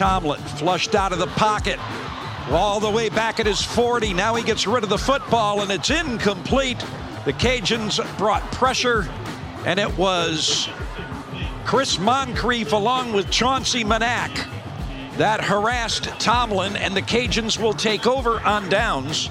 Tomlin, 0.00 0.40
flushed 0.40 0.94
out 0.94 1.12
of 1.12 1.18
the 1.18 1.26
pocket. 1.26 1.78
All 2.50 2.80
the 2.80 2.88
way 2.88 3.10
back 3.10 3.38
at 3.38 3.44
his 3.44 3.60
40. 3.60 4.14
Now 4.14 4.34
he 4.34 4.42
gets 4.42 4.66
rid 4.66 4.82
of 4.82 4.88
the 4.88 4.96
football 4.96 5.60
and 5.60 5.70
it's 5.70 5.90
incomplete. 5.90 6.78
The 7.26 7.34
Cajuns 7.34 8.00
brought 8.16 8.40
pressure, 8.50 9.06
and 9.66 9.78
it 9.78 9.98
was 9.98 10.70
Chris 11.70 12.00
Moncrief 12.00 12.72
along 12.72 13.12
with 13.12 13.30
Chauncey 13.30 13.84
Manac 13.84 14.32
that 15.18 15.40
harassed 15.40 16.02
Tomlin, 16.18 16.74
and 16.74 16.96
the 16.96 17.00
Cajuns 17.00 17.62
will 17.62 17.74
take 17.74 18.08
over 18.08 18.40
on 18.40 18.68
downs. 18.68 19.28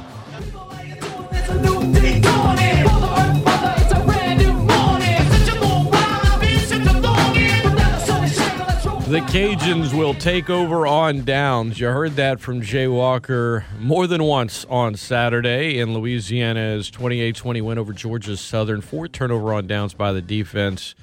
The 9.10 9.20
Cajuns 9.28 9.94
will 9.94 10.14
take 10.14 10.50
over 10.50 10.88
on 10.88 11.26
downs. 11.26 11.78
You 11.78 11.88
heard 11.88 12.16
that 12.16 12.40
from 12.40 12.62
Jay 12.62 12.88
Walker 12.88 13.66
more 13.78 14.08
than 14.08 14.24
once 14.24 14.64
on 14.70 14.96
Saturday 14.96 15.78
in 15.78 15.94
Louisiana's 15.94 16.90
28 16.90 17.36
20 17.36 17.62
win 17.62 17.78
over 17.78 17.92
Georgia 17.92 18.38
Southern. 18.38 18.80
Four 18.80 19.10
turnover 19.10 19.54
on 19.54 19.68
downs 19.68 19.94
by 19.94 20.14
the 20.14 20.22
defense. 20.22 20.96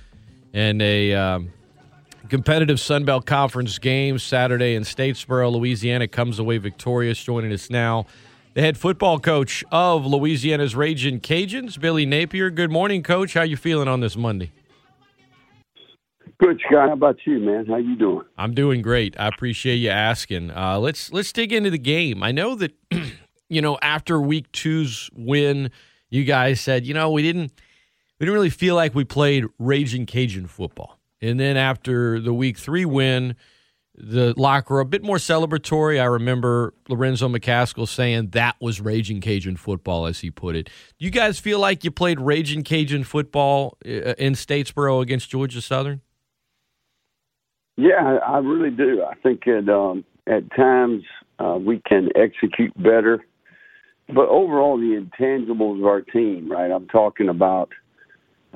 And 0.53 0.81
a 0.81 1.13
um, 1.15 1.53
competitive 2.29 2.81
Sun 2.81 3.05
Belt 3.05 3.27
Conference 3.27 3.79
game 3.79 4.19
Saturday 4.19 4.75
in 4.75 4.83
Statesboro. 4.83 5.53
Louisiana 5.53 6.09
comes 6.09 6.39
away 6.39 6.59
victorious. 6.59 7.23
Joining 7.23 7.53
us 7.53 7.71
now, 7.71 8.07
the 8.55 8.61
head 8.61 8.79
football 8.79 9.19
coach 9.19 9.65
of 9.71 10.07
Louisiana's 10.07 10.75
Raging 10.75 11.21
Cajuns, 11.21 11.79
Billy 11.79 12.07
Napier. 12.07 12.51
Good 12.51 12.71
morning, 12.71 13.03
Coach. 13.03 13.35
How 13.35 13.43
you 13.43 13.57
feeling 13.57 13.89
on 13.89 14.01
this 14.01 14.17
Monday? 14.17 14.53
Good, 16.39 16.61
Scott. 16.67 16.89
How 16.89 16.93
about 16.93 17.19
you, 17.25 17.39
man? 17.39 17.67
How 17.67 17.77
you 17.77 17.97
doing? 17.97 18.27
I'm 18.37 18.53
doing 18.53 18.83
great. 18.83 19.19
I 19.19 19.29
appreciate 19.29 19.77
you 19.77 19.89
asking. 19.89 20.51
Uh, 20.51 20.79
let's 20.79 21.11
let's 21.13 21.33
dig 21.33 21.53
into 21.53 21.71
the 21.71 21.79
game. 21.79 22.23
I 22.23 22.33
know 22.33 22.55
that 22.57 22.73
you 23.49 23.63
know 23.63 23.79
after 23.81 24.21
week 24.21 24.53
two's 24.53 25.09
win, 25.15 25.71
you 26.11 26.25
guys 26.25 26.61
said 26.61 26.87
you 26.87 26.93
know 26.93 27.11
we 27.11 27.23
didn't 27.23 27.53
we 28.19 28.25
didn't 28.25 28.35
really 28.35 28.51
feel 28.51 28.75
like 28.75 28.95
we 28.95 29.05
played 29.05 29.45
raging 29.59 30.07
Cajun 30.07 30.47
football, 30.47 30.99
and 31.21 31.39
then 31.39 31.57
after 31.57 32.21
the 32.21 32.33
week 32.33 32.59
three 32.59 32.85
win, 32.85 33.37
the 33.99 34.35
locker 34.37 34.75
room 34.75 34.83
a 34.83 34.89
bit 34.89 35.03
more 35.03 35.17
celebratory. 35.17 36.01
I 36.01 36.05
remember 36.05 36.75
Lorenzo 36.89 37.29
McCaskill 37.29 37.89
saying 37.89 38.31
that 38.31 38.57
was 38.61 38.81
raging 38.81 39.21
Cajun 39.21 39.57
football, 39.57 40.07
as 40.07 40.21
he 40.21 40.31
put 40.31 40.57
it. 40.57 40.71
Do 40.99 41.05
you 41.05 41.11
guys 41.11 41.39
feel 41.39 41.59
like 41.59 41.85
you 41.85 41.91
played 41.91 42.21
raging 42.21 42.63
Cajun 42.63 43.05
football 43.05 43.79
uh, 43.85 44.15
in 44.19 44.35
Statesboro 44.35 45.03
against 45.03 45.31
Georgia 45.31 45.61
Southern? 45.61 46.01
Yeah, 47.77 48.19
I 48.27 48.39
really 48.39 48.71
do. 48.71 49.03
I 49.03 49.15
think 49.17 49.47
at 49.47 49.69
um, 49.69 50.05
at 50.27 50.51
times 50.55 51.05
uh, 51.39 51.59
we 51.61 51.81
can 51.87 52.09
execute 52.17 52.73
better, 52.77 53.25
but 54.09 54.29
overall 54.29 54.79
the 54.79 54.99
intangibles 54.99 55.79
of 55.79 55.87
our 55.87 56.01
team, 56.01 56.51
right? 56.51 56.71
I'm 56.71 56.89
talking 56.89 57.29
about 57.29 57.71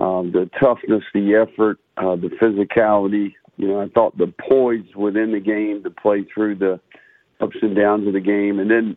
um, 0.00 0.32
the 0.32 0.48
toughness, 0.58 1.02
the 1.12 1.34
effort, 1.34 1.78
uh, 1.98 2.16
the 2.16 2.30
physicality. 2.40 3.34
You 3.56 3.68
know, 3.68 3.80
I 3.80 3.88
thought 3.88 4.16
the 4.16 4.32
poise 4.48 4.86
within 4.96 5.32
the 5.32 5.40
game 5.40 5.82
to 5.84 5.90
play 5.90 6.24
through 6.32 6.56
the 6.56 6.80
ups 7.40 7.56
and 7.60 7.76
downs 7.76 8.06
of 8.06 8.14
the 8.14 8.20
game, 8.20 8.58
and 8.58 8.70
then 8.70 8.96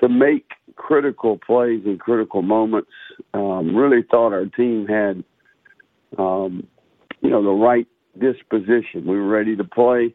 to 0.00 0.08
make 0.08 0.46
critical 0.76 1.38
plays 1.44 1.82
in 1.84 1.98
critical 1.98 2.42
moments. 2.42 2.90
Um, 3.34 3.74
really 3.74 4.04
thought 4.08 4.32
our 4.32 4.46
team 4.46 4.86
had, 4.86 5.24
um, 6.18 6.66
you 7.20 7.30
know, 7.30 7.42
the 7.42 7.50
right 7.50 7.88
disposition. 8.20 9.06
We 9.06 9.16
were 9.16 9.26
ready 9.26 9.56
to 9.56 9.64
play. 9.64 10.14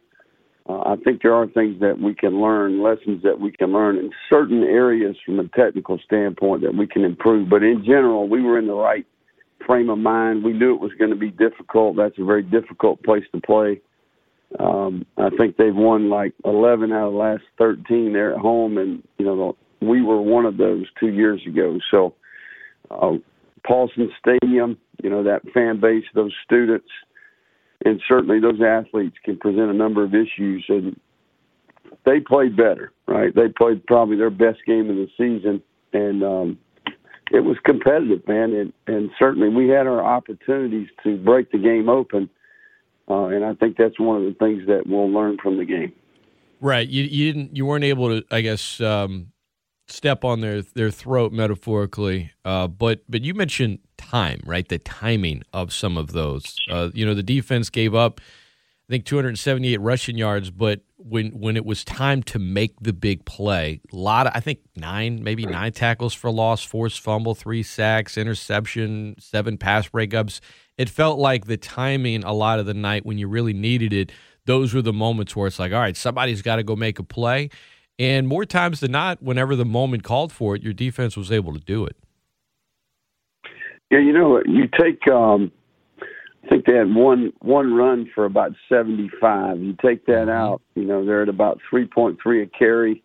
Uh, 0.69 0.79
I 0.79 0.95
think 1.03 1.21
there 1.21 1.33
are 1.33 1.47
things 1.47 1.81
that 1.81 1.99
we 1.99 2.15
can 2.15 2.41
learn, 2.41 2.81
lessons 2.81 3.21
that 3.23 3.37
we 3.37 3.51
can 3.51 3.73
learn 3.73 3.97
in 3.97 4.11
certain 4.29 4.63
areas 4.63 5.17
from 5.25 5.39
a 5.39 5.47
technical 5.49 5.99
standpoint 6.05 6.61
that 6.61 6.73
we 6.73 6.87
can 6.87 7.03
improve. 7.03 7.49
But 7.49 7.63
in 7.63 7.83
general, 7.83 8.29
we 8.29 8.41
were 8.41 8.57
in 8.57 8.67
the 8.67 8.73
right 8.73 9.05
frame 9.65 9.89
of 9.89 9.97
mind. 9.97 10.43
We 10.43 10.53
knew 10.53 10.73
it 10.73 10.81
was 10.81 10.93
going 10.97 11.11
to 11.11 11.17
be 11.17 11.31
difficult. 11.31 11.95
That's 11.97 12.17
a 12.17 12.25
very 12.25 12.43
difficult 12.43 13.03
place 13.03 13.23
to 13.33 13.41
play. 13.41 13.81
Um, 14.59 15.05
I 15.17 15.29
think 15.37 15.57
they've 15.57 15.75
won 15.75 16.09
like 16.09 16.33
11 16.45 16.91
out 16.91 17.07
of 17.07 17.13
the 17.13 17.19
last 17.19 17.43
13 17.57 18.13
there 18.13 18.33
at 18.33 18.39
home, 18.39 18.77
and 18.77 19.03
you 19.17 19.25
know 19.25 19.55
we 19.81 20.01
were 20.01 20.21
one 20.21 20.45
of 20.45 20.57
those 20.57 20.85
two 20.99 21.09
years 21.09 21.41
ago. 21.47 21.79
So, 21.89 22.13
uh, 22.91 23.13
Paulson 23.65 24.11
Stadium, 24.19 24.77
you 25.01 25.09
know 25.09 25.23
that 25.23 25.41
fan 25.53 25.79
base, 25.79 26.05
those 26.13 26.33
students, 26.45 26.89
and 27.83 28.01
certainly 28.07 28.39
those 28.39 28.61
athletes 28.61 29.15
can 29.23 29.37
present 29.37 29.71
a 29.71 29.73
number 29.73 30.03
of 30.03 30.13
issues, 30.13 30.65
and 30.69 30.99
they 32.05 32.19
played 32.19 32.55
better, 32.55 32.91
right? 33.07 33.33
They 33.33 33.47
played 33.47 33.85
probably 33.87 34.17
their 34.17 34.29
best 34.29 34.59
game 34.67 34.89
of 34.89 34.97
the 34.97 35.09
season, 35.17 35.63
and 35.93 36.23
um, 36.23 36.59
it 37.31 37.41
was 37.41 37.57
competitive, 37.63 38.27
man, 38.27 38.53
and, 38.53 38.73
and 38.87 39.09
certainly 39.17 39.49
we 39.49 39.69
had 39.69 39.87
our 39.87 40.03
opportunities 40.03 40.87
to 41.03 41.17
break 41.17 41.51
the 41.51 41.57
game 41.57 41.89
open, 41.89 42.29
uh, 43.09 43.25
and 43.25 43.43
I 43.45 43.53
think 43.53 43.77
that's 43.77 43.99
one 43.99 44.17
of 44.17 44.23
the 44.23 44.35
things 44.37 44.67
that 44.67 44.87
we'll 44.87 45.11
learn 45.11 45.37
from 45.41 45.57
the 45.57 45.65
game. 45.65 45.93
Right. 46.59 46.87
You 46.87 47.03
you 47.03 47.33
didn't 47.33 47.57
you 47.57 47.65
weren't 47.65 47.83
able 47.83 48.07
to 48.07 48.25
I 48.31 48.39
guess 48.39 48.79
um, 48.79 49.33
step 49.87 50.23
on 50.23 50.39
their 50.39 50.61
their 50.61 50.91
throat 50.91 51.33
metaphorically. 51.33 52.31
Uh, 52.45 52.67
but 52.67 53.01
but 53.09 53.21
you 53.21 53.33
mentioned 53.33 53.79
time, 53.97 54.39
right? 54.45 54.67
The 54.67 54.79
timing 54.79 55.43
of 55.51 55.73
some 55.73 55.97
of 55.97 56.13
those. 56.13 56.57
Uh, 56.69 56.89
you 56.93 57.05
know, 57.05 57.13
the 57.13 57.23
defense 57.23 57.69
gave 57.69 57.93
up 57.93 58.21
I 58.89 58.91
think 58.91 59.05
278 59.05 59.79
rushing 59.79 60.17
yards, 60.17 60.51
but 60.51 60.81
when 60.97 61.31
when 61.31 61.55
it 61.55 61.65
was 61.65 61.85
time 61.85 62.21
to 62.23 62.39
make 62.39 62.79
the 62.81 62.91
big 62.91 63.23
play, 63.23 63.79
a 63.91 63.95
lot 63.95 64.27
of 64.27 64.33
I 64.35 64.41
think 64.41 64.59
nine, 64.75 65.23
maybe 65.23 65.45
nine 65.45 65.71
tackles 65.71 66.13
for 66.13 66.29
loss, 66.29 66.63
forced 66.63 66.99
fumble, 66.99 67.33
three 67.33 67.63
sacks, 67.63 68.17
interception, 68.17 69.15
seven 69.19 69.57
pass 69.57 69.87
breakups. 69.87 70.41
It 70.77 70.89
felt 70.89 71.17
like 71.17 71.45
the 71.45 71.55
timing 71.55 72.23
a 72.25 72.33
lot 72.33 72.59
of 72.59 72.65
the 72.65 72.73
night 72.73 73.05
when 73.05 73.17
you 73.17 73.29
really 73.29 73.53
needed 73.53 73.93
it, 73.93 74.11
those 74.45 74.73
were 74.73 74.81
the 74.81 74.93
moments 74.93 75.35
where 75.35 75.47
it's 75.47 75.59
like, 75.59 75.71
all 75.71 75.79
right, 75.79 75.95
somebody's 75.95 76.41
got 76.41 76.57
to 76.57 76.63
go 76.63 76.75
make 76.75 76.99
a 76.99 77.03
play. 77.03 77.49
And 77.99 78.27
more 78.27 78.43
times 78.43 78.79
than 78.79 78.91
not, 78.91 79.21
whenever 79.21 79.55
the 79.55 79.65
moment 79.65 80.03
called 80.03 80.31
for 80.31 80.55
it, 80.55 80.63
your 80.63 80.73
defense 80.73 81.15
was 81.15 81.31
able 81.31 81.53
to 81.53 81.59
do 81.59 81.85
it. 81.85 81.95
Yeah, 83.91 83.99
you 83.99 84.11
know, 84.11 84.41
you 84.45 84.67
take. 84.67 85.07
Um, 85.07 85.51
I 86.43 86.47
think 86.49 86.65
they 86.65 86.73
had 86.73 86.93
one 86.93 87.31
one 87.39 87.73
run 87.73 88.09
for 88.13 88.25
about 88.25 88.51
seventy 88.67 89.09
five. 89.21 89.59
You 89.59 89.75
take 89.81 90.05
that 90.07 90.29
out, 90.29 90.61
you 90.75 90.83
know, 90.83 91.05
they're 91.05 91.23
at 91.23 91.29
about 91.29 91.59
three 91.69 91.85
point 91.85 92.19
three 92.21 92.43
a 92.43 92.47
carry. 92.47 93.01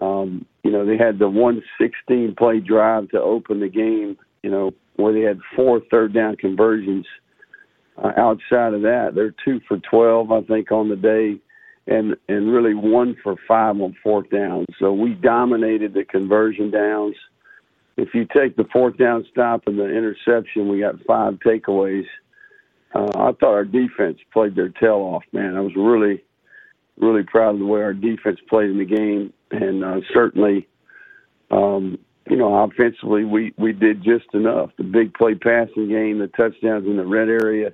Um, 0.00 0.44
you 0.62 0.70
know, 0.70 0.84
they 0.84 0.98
had 0.98 1.18
the 1.18 1.28
one 1.28 1.62
sixteen 1.80 2.34
play 2.36 2.60
drive 2.60 3.08
to 3.10 3.20
open 3.20 3.60
the 3.60 3.68
game. 3.68 4.18
You 4.42 4.50
know, 4.50 4.74
where 4.96 5.12
they 5.12 5.20
had 5.20 5.40
four 5.56 5.80
third 5.90 6.12
down 6.12 6.36
conversions. 6.36 7.06
Uh, 8.02 8.12
outside 8.16 8.74
of 8.74 8.82
that, 8.82 9.12
they're 9.14 9.34
two 9.44 9.60
for 9.68 9.78
twelve, 9.78 10.32
I 10.32 10.42
think, 10.42 10.72
on 10.72 10.88
the 10.88 10.96
day, 10.96 11.36
and 11.86 12.16
and 12.28 12.52
really 12.52 12.74
one 12.74 13.16
for 13.22 13.36
five 13.48 13.80
on 13.80 13.96
fourth 14.02 14.30
down. 14.30 14.66
So 14.78 14.92
we 14.92 15.14
dominated 15.14 15.94
the 15.94 16.04
conversion 16.04 16.70
downs. 16.70 17.14
If 17.96 18.14
you 18.14 18.26
take 18.34 18.56
the 18.56 18.64
fourth 18.72 18.96
down 18.96 19.26
stop 19.30 19.62
and 19.66 19.78
the 19.78 19.84
interception, 19.84 20.68
we 20.68 20.80
got 20.80 21.02
five 21.06 21.34
takeaways. 21.46 22.06
Uh, 22.94 23.10
I 23.14 23.32
thought 23.32 23.54
our 23.54 23.64
defense 23.64 24.18
played 24.32 24.54
their 24.54 24.68
tail 24.68 24.96
off, 24.96 25.24
man. 25.32 25.56
I 25.56 25.60
was 25.60 25.74
really, 25.76 26.22
really 26.98 27.22
proud 27.22 27.54
of 27.54 27.60
the 27.60 27.66
way 27.66 27.80
our 27.82 27.94
defense 27.94 28.38
played 28.48 28.70
in 28.70 28.78
the 28.78 28.84
game, 28.84 29.32
and 29.50 29.84
uh, 29.84 30.00
certainly, 30.12 30.68
um, 31.50 31.98
you 32.28 32.36
know, 32.36 32.54
offensively 32.54 33.24
we 33.24 33.54
we 33.56 33.72
did 33.72 34.04
just 34.04 34.26
enough. 34.34 34.70
The 34.76 34.84
big 34.84 35.14
play 35.14 35.34
passing 35.34 35.88
game, 35.88 36.18
the 36.18 36.28
touchdowns 36.28 36.86
in 36.86 36.96
the 36.96 37.06
red 37.06 37.28
area. 37.28 37.72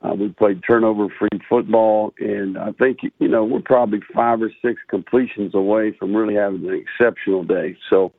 Uh, 0.00 0.14
we 0.14 0.28
played 0.30 0.62
turnover-free 0.66 1.40
football, 1.48 2.14
and 2.18 2.56
I 2.56 2.72
think 2.72 3.00
you 3.18 3.28
know 3.28 3.44
we're 3.44 3.60
probably 3.60 4.00
five 4.14 4.40
or 4.42 4.50
six 4.62 4.80
completions 4.88 5.54
away 5.54 5.92
from 5.98 6.14
really 6.14 6.34
having 6.34 6.66
an 6.66 6.74
exceptional 6.74 7.44
day. 7.44 7.76
So 7.90 8.12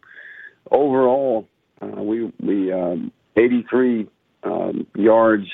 overall, 0.71 1.47
uh, 1.81 2.01
we 2.01 2.31
we 2.39 2.71
um, 2.71 3.11
83 3.35 4.07
um, 4.43 4.87
yards 4.95 5.47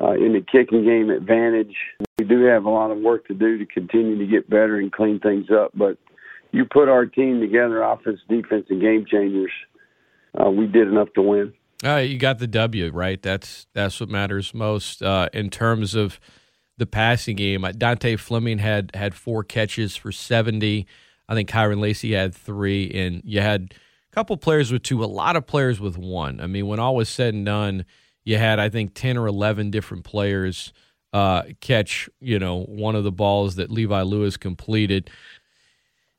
uh, 0.00 0.12
in 0.12 0.32
the 0.32 0.40
kicking 0.40 0.84
game 0.84 1.10
advantage. 1.10 1.74
We 2.18 2.24
do 2.24 2.44
have 2.44 2.64
a 2.64 2.70
lot 2.70 2.90
of 2.90 2.98
work 2.98 3.26
to 3.28 3.34
do 3.34 3.58
to 3.58 3.66
continue 3.66 4.18
to 4.18 4.26
get 4.26 4.48
better 4.48 4.78
and 4.78 4.92
clean 4.92 5.20
things 5.20 5.46
up. 5.50 5.72
But 5.74 5.98
you 6.52 6.64
put 6.64 6.88
our 6.88 7.06
team 7.06 7.40
together, 7.40 7.82
offense, 7.82 8.20
defense, 8.28 8.66
and 8.70 8.80
game 8.80 9.04
changers. 9.10 9.52
Uh, 10.38 10.50
we 10.50 10.66
did 10.66 10.88
enough 10.88 11.08
to 11.14 11.22
win. 11.22 11.52
Uh, 11.84 11.96
you 11.96 12.18
got 12.18 12.38
the 12.38 12.46
W, 12.46 12.90
right? 12.90 13.22
That's 13.22 13.66
that's 13.72 14.00
what 14.00 14.08
matters 14.08 14.52
most 14.52 15.02
uh, 15.02 15.28
in 15.32 15.48
terms 15.50 15.94
of 15.94 16.18
the 16.76 16.86
passing 16.86 17.36
game. 17.36 17.64
Uh, 17.64 17.72
Dontae 17.72 18.18
Fleming 18.18 18.58
had 18.58 18.90
had 18.94 19.14
four 19.14 19.44
catches 19.44 19.96
for 19.96 20.10
70. 20.10 20.86
I 21.28 21.34
think 21.34 21.48
Kyren 21.50 21.80
Lacy 21.80 22.12
had 22.12 22.34
three, 22.34 22.90
and 22.90 23.22
you 23.24 23.40
had 23.40 23.74
a 24.10 24.14
couple 24.14 24.36
players 24.36 24.72
with 24.72 24.82
two, 24.82 25.04
a 25.04 25.06
lot 25.06 25.36
of 25.36 25.46
players 25.46 25.78
with 25.78 25.98
one. 25.98 26.40
I 26.40 26.46
mean, 26.46 26.66
when 26.66 26.80
all 26.80 26.96
was 26.96 27.08
said 27.08 27.34
and 27.34 27.44
done, 27.44 27.84
you 28.28 28.36
had 28.36 28.58
I 28.58 28.68
think 28.68 28.92
10 28.92 29.16
or 29.16 29.26
11 29.26 29.70
different 29.70 30.04
players 30.04 30.74
uh, 31.14 31.44
catch, 31.62 32.10
you 32.20 32.38
know, 32.38 32.64
one 32.64 32.94
of 32.94 33.02
the 33.02 33.10
balls 33.10 33.54
that 33.54 33.70
Levi 33.70 34.02
Lewis 34.02 34.36
completed. 34.36 35.08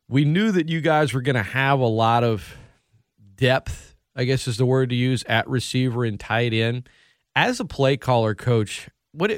We 0.07 0.25
knew 0.25 0.51
that 0.51 0.69
you 0.69 0.81
guys 0.81 1.13
were 1.13 1.21
going 1.21 1.35
to 1.35 1.43
have 1.43 1.79
a 1.79 1.85
lot 1.85 2.23
of 2.23 2.57
depth, 3.35 3.95
I 4.15 4.23
guess 4.23 4.47
is 4.47 4.57
the 4.57 4.65
word 4.65 4.89
to 4.89 4.95
use, 4.95 5.23
at 5.25 5.47
receiver 5.47 6.03
and 6.03 6.19
tight 6.19 6.51
end. 6.51 6.89
As 7.35 7.59
a 7.59 7.65
play 7.65 7.95
caller 7.95 8.33
coach, 8.33 8.89
what 9.11 9.31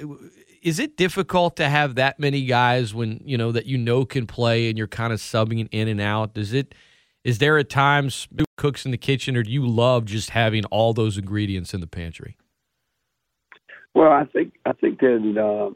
is 0.63 0.79
it 0.79 0.95
difficult 0.95 1.57
to 1.57 1.67
have 1.67 1.95
that 1.95 2.21
many 2.21 2.45
guys 2.45 2.93
when 2.93 3.19
you 3.25 3.37
know 3.37 3.51
that 3.51 3.65
you 3.65 3.77
know 3.77 4.05
can 4.05 4.25
play 4.25 4.69
and 4.69 4.77
you're 4.77 4.87
kind 4.87 5.11
of 5.11 5.19
subbing 5.19 5.67
in 5.71 5.87
and 5.89 5.99
out? 5.99 6.35
Does 6.35 6.53
it? 6.53 6.73
Is 7.25 7.39
there 7.39 7.57
at 7.57 7.69
times 7.69 8.29
cooks 8.55 8.85
in 8.85 8.91
the 8.91 8.97
kitchen, 8.97 9.35
or 9.35 9.43
do 9.43 9.51
you 9.51 9.67
love 9.67 10.05
just 10.05 10.29
having 10.29 10.63
all 10.65 10.93
those 10.93 11.17
ingredients 11.17 11.73
in 11.73 11.81
the 11.81 11.87
pantry? 11.87 12.37
Well, 13.93 14.11
I 14.11 14.25
think 14.25 14.53
I 14.65 14.73
think 14.73 14.99
that 14.99 15.37
uh, 15.37 15.75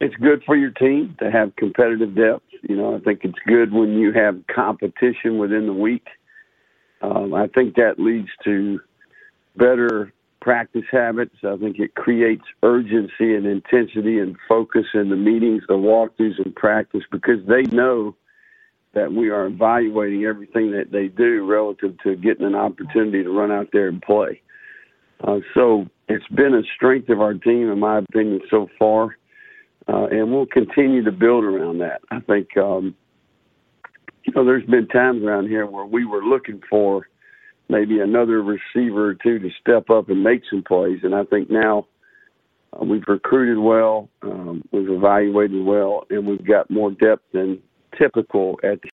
it's 0.00 0.14
good 0.16 0.42
for 0.44 0.56
your 0.56 0.70
team 0.70 1.16
to 1.20 1.30
have 1.30 1.56
competitive 1.56 2.14
depth. 2.14 2.44
You 2.62 2.76
know, 2.76 2.96
I 2.96 3.00
think 3.00 3.20
it's 3.24 3.38
good 3.46 3.72
when 3.72 3.98
you 3.98 4.12
have 4.12 4.42
competition 4.54 5.38
within 5.38 5.66
the 5.66 5.72
week. 5.72 6.06
Um, 7.02 7.34
I 7.34 7.48
think 7.48 7.74
that 7.76 7.98
leads 7.98 8.28
to 8.44 8.80
better 9.56 10.12
practice 10.40 10.84
habits. 10.90 11.36
I 11.42 11.56
think 11.56 11.78
it 11.78 11.94
creates 11.94 12.44
urgency 12.62 13.34
and 13.34 13.46
intensity 13.46 14.18
and 14.18 14.36
focus 14.48 14.84
in 14.92 15.08
the 15.08 15.16
meetings, 15.16 15.62
the 15.68 15.74
walkthroughs, 15.74 16.42
and 16.44 16.54
practice 16.54 17.02
because 17.10 17.40
they 17.46 17.62
know 17.62 18.14
that 18.94 19.12
we 19.12 19.30
are 19.30 19.46
evaluating 19.46 20.24
everything 20.24 20.70
that 20.72 20.92
they 20.92 21.08
do 21.08 21.44
relative 21.44 21.96
to 22.04 22.16
getting 22.16 22.46
an 22.46 22.54
opportunity 22.54 23.22
to 23.22 23.30
run 23.30 23.50
out 23.50 23.68
there 23.72 23.88
and 23.88 24.00
play. 24.02 24.40
Uh, 25.22 25.40
so 25.54 25.86
it's 26.08 26.26
been 26.28 26.54
a 26.54 26.62
strength 26.76 27.08
of 27.08 27.20
our 27.20 27.34
team, 27.34 27.70
in 27.70 27.78
my 27.78 27.98
opinion, 27.98 28.40
so 28.50 28.68
far, 28.78 29.16
uh, 29.88 30.06
and 30.06 30.32
we'll 30.32 30.46
continue 30.46 31.02
to 31.04 31.12
build 31.12 31.44
around 31.44 31.78
that. 31.78 32.00
I 32.10 32.20
think, 32.20 32.56
um, 32.56 32.94
you 34.24 34.32
know, 34.34 34.44
there's 34.44 34.66
been 34.66 34.86
times 34.88 35.22
around 35.22 35.48
here 35.48 35.66
where 35.66 35.84
we 35.84 36.04
were 36.04 36.22
looking 36.22 36.60
for 36.68 37.08
maybe 37.68 38.00
another 38.00 38.42
receiver 38.42 39.08
or 39.10 39.14
two 39.14 39.38
to 39.38 39.50
step 39.60 39.88
up 39.90 40.08
and 40.08 40.22
make 40.22 40.42
some 40.50 40.62
plays, 40.62 41.00
and 41.02 41.14
I 41.14 41.24
think 41.24 41.50
now 41.50 41.86
uh, 42.72 42.84
we've 42.84 43.04
recruited 43.08 43.58
well, 43.58 44.08
um, 44.22 44.62
we've 44.72 44.90
evaluated 44.90 45.64
well, 45.64 46.04
and 46.10 46.26
we've 46.26 46.46
got 46.46 46.70
more 46.70 46.90
depth 46.90 47.24
than 47.32 47.60
typical 47.98 48.58
at 48.62 48.82
the 48.82 48.90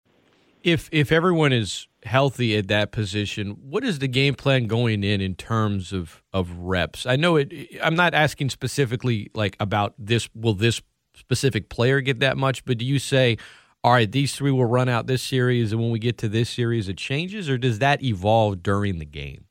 if 0.66 0.88
if 0.90 1.12
everyone 1.12 1.52
is 1.52 1.86
healthy 2.02 2.56
at 2.56 2.66
that 2.66 2.90
position, 2.90 3.50
what 3.62 3.84
is 3.84 4.00
the 4.00 4.08
game 4.08 4.34
plan 4.34 4.66
going 4.66 5.04
in 5.04 5.20
in 5.20 5.36
terms 5.36 5.92
of 5.92 6.22
of 6.32 6.50
reps? 6.58 7.06
I 7.06 7.14
know 7.14 7.36
it. 7.36 7.52
I'm 7.80 7.94
not 7.94 8.14
asking 8.14 8.50
specifically 8.50 9.30
like 9.32 9.56
about 9.60 9.94
this. 9.96 10.28
Will 10.34 10.54
this 10.54 10.82
specific 11.14 11.68
player 11.68 12.00
get 12.00 12.18
that 12.18 12.36
much? 12.36 12.64
But 12.64 12.78
do 12.78 12.84
you 12.84 12.98
say, 12.98 13.38
all 13.84 13.92
right, 13.92 14.10
these 14.10 14.34
three 14.34 14.50
will 14.50 14.66
run 14.66 14.88
out 14.88 15.06
this 15.06 15.22
series, 15.22 15.70
and 15.70 15.80
when 15.80 15.92
we 15.92 16.00
get 16.00 16.18
to 16.18 16.28
this 16.28 16.50
series, 16.50 16.88
it 16.88 16.98
changes, 16.98 17.48
or 17.48 17.56
does 17.56 17.78
that 17.78 18.02
evolve 18.02 18.64
during 18.64 18.98
the 18.98 19.06
game? 19.06 19.44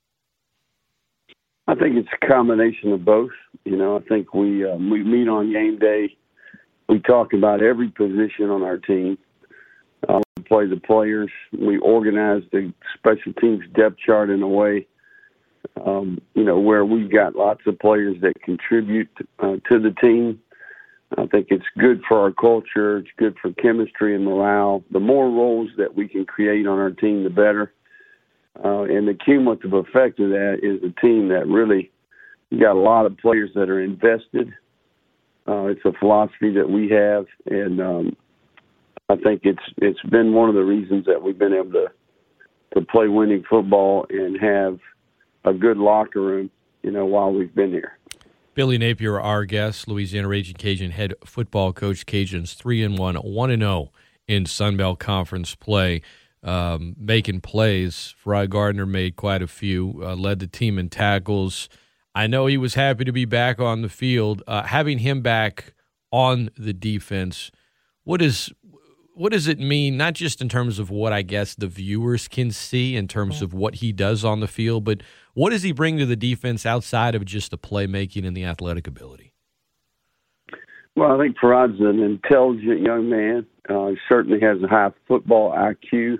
I 1.66 1.74
think 1.74 1.96
it's 1.96 2.08
a 2.22 2.26
combination 2.26 2.92
of 2.92 3.06
both. 3.06 3.32
You 3.64 3.76
know, 3.76 3.96
I 3.96 4.00
think 4.00 4.34
we 4.34 4.68
um, 4.68 4.90
we 4.90 5.02
meet 5.02 5.28
on 5.28 5.50
game 5.50 5.78
day. 5.78 6.14
We 6.90 7.00
talk 7.00 7.32
about 7.32 7.62
every 7.62 7.88
position 7.88 8.50
on 8.50 8.62
our 8.62 8.76
team 8.76 9.16
uh, 10.08 10.20
play 10.46 10.66
the 10.66 10.80
players. 10.80 11.30
We 11.58 11.78
organize 11.78 12.42
the 12.52 12.72
special 12.96 13.32
teams 13.34 13.64
depth 13.74 13.98
chart 13.98 14.30
in 14.30 14.42
a 14.42 14.48
way, 14.48 14.86
um, 15.84 16.20
you 16.34 16.44
know, 16.44 16.58
where 16.58 16.84
we've 16.84 17.10
got 17.10 17.36
lots 17.36 17.62
of 17.66 17.78
players 17.78 18.16
that 18.22 18.40
contribute 18.42 19.10
uh, 19.38 19.56
to 19.70 19.78
the 19.78 19.94
team. 20.00 20.40
I 21.16 21.26
think 21.26 21.48
it's 21.50 21.66
good 21.78 22.02
for 22.08 22.20
our 22.20 22.32
culture. 22.32 22.98
It's 22.98 23.08
good 23.16 23.36
for 23.40 23.52
chemistry 23.52 24.14
and 24.14 24.24
morale. 24.24 24.82
The 24.90 25.00
more 25.00 25.30
roles 25.30 25.70
that 25.78 25.94
we 25.94 26.08
can 26.08 26.26
create 26.26 26.66
on 26.66 26.78
our 26.78 26.90
team, 26.90 27.22
the 27.22 27.30
better. 27.30 27.72
Uh, 28.64 28.82
and 28.82 29.06
the 29.06 29.14
cumulative 29.14 29.72
effect 29.72 30.18
of 30.18 30.30
that 30.30 30.60
is 30.62 30.82
a 30.82 31.00
team 31.00 31.28
that 31.28 31.46
really 31.46 31.90
got 32.58 32.72
a 32.72 32.80
lot 32.80 33.06
of 33.06 33.16
players 33.18 33.50
that 33.54 33.68
are 33.68 33.80
invested. 33.80 34.52
Uh, 35.46 35.66
it's 35.66 35.84
a 35.84 35.92
philosophy 36.00 36.52
that 36.52 36.68
we 36.68 36.88
have, 36.88 37.26
and 37.46 37.80
um, 37.80 38.16
I 39.08 39.16
think 39.16 39.42
it's 39.44 39.62
it's 39.78 40.00
been 40.10 40.32
one 40.32 40.48
of 40.48 40.54
the 40.54 40.64
reasons 40.64 41.06
that 41.06 41.22
we've 41.22 41.38
been 41.38 41.54
able 41.54 41.72
to 41.72 41.86
to 42.74 42.80
play 42.80 43.08
winning 43.08 43.44
football 43.48 44.06
and 44.10 44.38
have 44.40 44.78
a 45.44 45.54
good 45.54 45.76
locker 45.76 46.20
room, 46.20 46.50
you 46.82 46.90
know, 46.90 47.06
while 47.06 47.32
we've 47.32 47.54
been 47.54 47.70
here. 47.70 47.98
Billy 48.54 48.78
Napier, 48.78 49.20
our 49.20 49.44
guest, 49.44 49.86
Louisiana 49.86 50.28
Raging 50.28 50.56
Cajun 50.56 50.90
head 50.90 51.14
football 51.24 51.72
coach. 51.72 52.06
Cajuns 52.06 52.54
three 52.54 52.82
and 52.82 52.98
one, 52.98 53.16
one 53.16 53.50
and 53.50 53.62
zero 53.62 53.72
oh 53.72 53.90
in 54.26 54.46
Sun 54.46 54.76
Belt 54.76 54.98
Conference 54.98 55.54
play. 55.54 56.02
Um, 56.42 56.94
making 56.98 57.40
plays. 57.40 58.14
Ferrod 58.16 58.50
Gardner 58.50 58.86
made 58.86 59.16
quite 59.16 59.42
a 59.42 59.48
few. 59.48 60.00
Uh, 60.02 60.14
led 60.14 60.38
the 60.38 60.46
team 60.46 60.78
in 60.78 60.88
tackles. 60.88 61.68
I 62.14 62.28
know 62.28 62.46
he 62.46 62.56
was 62.56 62.74
happy 62.74 63.04
to 63.04 63.12
be 63.12 63.24
back 63.24 63.58
on 63.58 63.82
the 63.82 63.88
field. 63.88 64.42
Uh, 64.46 64.62
having 64.62 64.98
him 64.98 65.22
back 65.22 65.74
on 66.12 66.50
the 66.56 66.72
defense, 66.72 67.50
what 68.04 68.22
is 68.22 68.52
what 69.16 69.32
does 69.32 69.48
it 69.48 69.58
mean? 69.58 69.96
Not 69.96 70.12
just 70.12 70.42
in 70.42 70.48
terms 70.48 70.78
of 70.78 70.90
what 70.90 71.12
I 71.12 71.22
guess 71.22 71.54
the 71.54 71.66
viewers 71.66 72.28
can 72.28 72.50
see 72.50 72.96
in 72.96 73.08
terms 73.08 73.40
of 73.40 73.54
what 73.54 73.76
he 73.76 73.90
does 73.90 74.24
on 74.24 74.40
the 74.40 74.46
field, 74.46 74.84
but 74.84 75.02
what 75.32 75.50
does 75.50 75.62
he 75.62 75.72
bring 75.72 75.96
to 75.98 76.06
the 76.06 76.16
defense 76.16 76.66
outside 76.66 77.14
of 77.14 77.24
just 77.24 77.50
the 77.50 77.58
playmaking 77.58 78.26
and 78.26 78.36
the 78.36 78.44
athletic 78.44 78.86
ability? 78.86 79.32
Well, 80.96 81.12
I 81.12 81.22
think 81.22 81.36
Ferrod's 81.40 81.80
an 81.80 82.00
intelligent 82.00 82.80
young 82.82 83.08
man. 83.08 83.46
Uh, 83.68 83.88
he 83.88 83.96
certainly 84.08 84.40
has 84.40 84.62
a 84.62 84.68
high 84.68 84.90
football 85.08 85.52
IQ, 85.52 86.18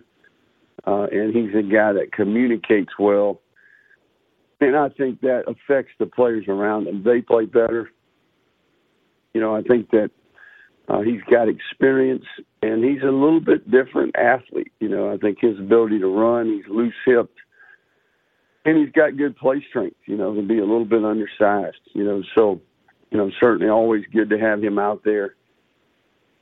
uh, 0.87 1.06
and 1.12 1.34
he's 1.34 1.54
a 1.54 1.62
guy 1.62 1.93
that 1.93 2.12
communicates 2.12 2.93
well. 2.98 3.40
And 4.60 4.75
I 4.75 4.88
think 4.88 5.20
that 5.20 5.44
affects 5.46 5.93
the 5.98 6.06
players 6.06 6.46
around 6.48 6.88
him. 6.88 7.02
They 7.04 7.20
play 7.20 7.44
better. 7.44 7.90
You 9.34 9.40
know, 9.43 9.54
I 9.54 9.60
think 9.60 9.90
that 9.90 10.10
uh, 10.88 11.00
he's 11.00 11.23
got 11.31 11.49
experience, 11.49 12.25
and 12.63 12.84
he's 12.84 13.03
a 13.03 13.06
little 13.06 13.41
bit 13.41 13.70
different 13.70 14.15
athlete. 14.17 14.72
You 14.79 14.89
know, 14.89 15.13
I 15.13 15.17
think 15.17 15.39
his 15.41 15.58
ability 15.58 15.99
to 15.99 16.06
run, 16.06 16.46
he's 16.46 16.72
loose 16.72 16.94
hipped, 17.05 17.39
and 18.65 18.79
he's 18.79 18.93
got 18.93 19.17
good 19.17 19.37
play 19.37 19.65
strength. 19.69 19.96
You 20.06 20.17
know, 20.17 20.34
to 20.34 20.43
be 20.43 20.58
a 20.58 20.65
little 20.65 20.84
bit 20.84 21.05
undersized. 21.05 21.81
You 21.93 22.05
know, 22.05 22.22
so 22.34 22.60
you 23.10 23.19
know 23.19 23.31
certainly 23.41 23.69
always 23.69 24.05
good 24.13 24.31
to 24.31 24.39
have 24.39 24.63
him 24.63 24.79
out 24.79 25.03
there. 25.05 25.34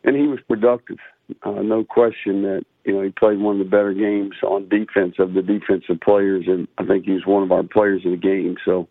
And 0.06 0.14
he 0.14 0.26
was 0.26 0.40
productive, 0.46 0.98
uh, 1.42 1.62
no 1.62 1.82
question 1.82 2.42
that 2.42 2.64
you 2.84 2.92
know 2.92 3.02
he 3.02 3.10
played 3.10 3.38
one 3.38 3.58
of 3.58 3.64
the 3.64 3.70
better 3.70 3.94
games 3.94 4.34
on 4.42 4.68
defense 4.68 5.14
of 5.18 5.32
the 5.32 5.40
defensive 5.40 6.00
players, 6.02 6.44
and 6.46 6.68
I 6.76 6.84
think 6.84 7.06
he 7.06 7.12
was 7.12 7.24
one 7.24 7.42
of 7.42 7.52
our 7.52 7.62
players 7.62 8.04
of 8.04 8.10
the 8.10 8.18
game. 8.18 8.56
So, 8.62 8.88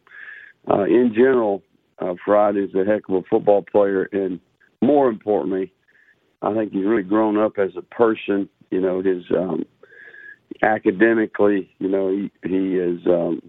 uh, 0.68 0.86
in 0.86 1.12
general, 1.14 1.62
uh, 2.00 2.16
Ferrod 2.26 2.58
is 2.58 2.74
a 2.74 2.84
heck 2.84 3.08
of 3.08 3.16
a 3.16 3.22
football 3.30 3.64
player, 3.72 4.10
and 4.12 4.40
more 4.84 5.10
importantly, 5.10 5.74
I 6.42 6.54
think 6.54 6.74
he's 6.74 6.86
really 6.86 7.04
grown 7.04 7.38
up 7.38 7.58
as 7.58 7.72
a 7.78 7.82
person. 7.82 8.50
You 8.70 8.82
know, 8.82 9.02
his 9.02 9.24
um, 9.32 9.66
academically, 10.62 11.70
you 11.80 11.90
know, 11.90 12.10
he 12.10 12.32
he 12.48 12.74
has 12.76 13.06
um, 13.08 13.42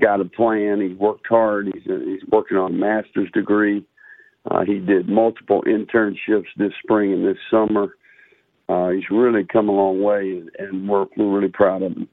got 0.00 0.20
a 0.20 0.24
plan. 0.24 0.80
He's 0.80 0.98
worked 0.98 1.26
hard. 1.28 1.66
He's 1.72 1.90
uh, 1.90 1.98
he's 2.04 2.24
working 2.30 2.56
on 2.56 2.74
a 2.74 2.76
master's 2.76 3.30
degree. 3.32 3.84
Uh, 4.50 4.64
he 4.64 4.78
did 4.78 5.08
multiple 5.08 5.62
internships 5.66 6.46
this 6.56 6.72
spring 6.82 7.12
and 7.12 7.26
this 7.26 7.36
summer. 7.50 7.96
Uh, 8.68 8.90
he's 8.90 9.10
really 9.10 9.44
come 9.44 9.68
a 9.68 9.72
long 9.72 10.02
way, 10.02 10.38
and, 10.38 10.50
and 10.58 10.88
we're 10.88 11.06
we're 11.16 11.38
really 11.38 11.48
proud 11.52 11.82
of 11.82 11.92
him. 11.92 12.08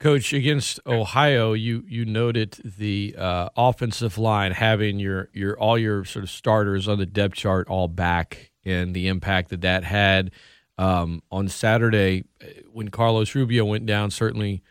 Coach, 0.00 0.32
against 0.32 0.80
Ohio, 0.86 1.52
you 1.52 1.84
you 1.86 2.06
noted 2.06 2.52
the 2.64 3.14
uh, 3.18 3.50
offensive 3.54 4.16
line 4.16 4.52
having 4.52 4.98
your 4.98 5.28
your 5.34 5.58
all 5.60 5.76
your 5.76 6.06
sort 6.06 6.22
of 6.22 6.30
starters 6.30 6.88
on 6.88 6.98
the 6.98 7.04
depth 7.04 7.34
chart 7.34 7.68
all 7.68 7.86
back, 7.86 8.50
and 8.64 8.94
the 8.94 9.08
impact 9.08 9.50
that 9.50 9.60
that 9.60 9.84
had 9.84 10.30
um, 10.78 11.22
on 11.30 11.48
Saturday 11.48 12.24
when 12.72 12.88
Carlos 12.88 13.34
Rubio 13.34 13.66
went 13.66 13.84
down. 13.84 14.10
Certainly, 14.10 14.62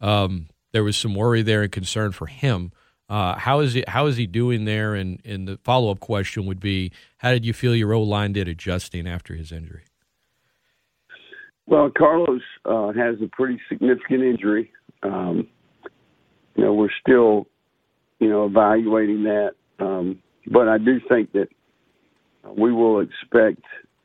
um, 0.00 0.48
there 0.72 0.82
was 0.82 0.96
some 0.96 1.14
worry 1.14 1.42
there 1.42 1.62
and 1.62 1.70
concern 1.70 2.10
for 2.10 2.26
him. 2.26 2.72
Uh, 3.08 3.38
how 3.38 3.60
is 3.60 3.74
he 3.74 3.84
how 3.86 4.06
is 4.06 4.16
he 4.16 4.26
doing 4.26 4.64
there? 4.64 4.96
And 4.96 5.20
and 5.24 5.46
the 5.46 5.60
follow 5.62 5.92
up 5.92 6.00
question 6.00 6.44
would 6.46 6.58
be, 6.58 6.90
how 7.18 7.30
did 7.30 7.44
you 7.44 7.52
feel 7.52 7.76
your 7.76 7.92
O 7.92 8.02
line 8.02 8.32
did 8.32 8.48
adjusting 8.48 9.06
after 9.06 9.36
his 9.36 9.52
injury? 9.52 9.84
Well, 11.66 11.90
Carlos 11.96 12.42
uh, 12.64 12.92
has 12.92 13.16
a 13.22 13.28
pretty 13.28 13.60
significant 13.68 14.22
injury. 14.22 14.72
Um, 15.02 15.48
you 16.54 16.64
know, 16.64 16.74
we're 16.74 16.90
still, 17.00 17.46
you 18.18 18.28
know, 18.28 18.46
evaluating 18.46 19.22
that. 19.24 19.52
Um, 19.78 20.20
but 20.50 20.68
I 20.68 20.78
do 20.78 21.00
think 21.08 21.32
that 21.32 21.48
we 22.56 22.72
will 22.72 23.00
expect 23.00 23.62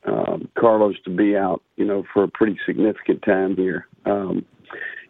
um, 0.07 0.47
Carlos 0.57 0.95
to 1.05 1.09
be 1.09 1.35
out, 1.35 1.61
you 1.75 1.85
know, 1.85 2.03
for 2.13 2.23
a 2.23 2.27
pretty 2.27 2.57
significant 2.65 3.21
time 3.23 3.55
here. 3.55 3.87
Um, 4.05 4.45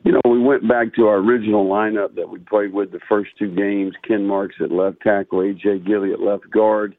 you 0.04 0.13
know, 0.13 0.22
we 0.25 0.39
went 0.39 0.68
back 0.68 0.94
to 0.96 1.08
our 1.08 1.18
original 1.18 1.68
lineup 1.68 2.16
that 2.16 2.30
we 2.30 2.39
played 2.39 2.74
with 2.74 2.92
the 2.92 3.00
first 3.10 3.32
two 3.38 3.54
games. 3.54 3.94
Ken 4.08 4.25
Marks 4.25 4.56
at 4.62 4.72
left 4.72 5.01
tackle, 5.01 5.39
AJ 5.39 5.86
Gilly 5.86 6.13
at 6.13 6.22
left 6.22 6.50
guard. 6.50 6.96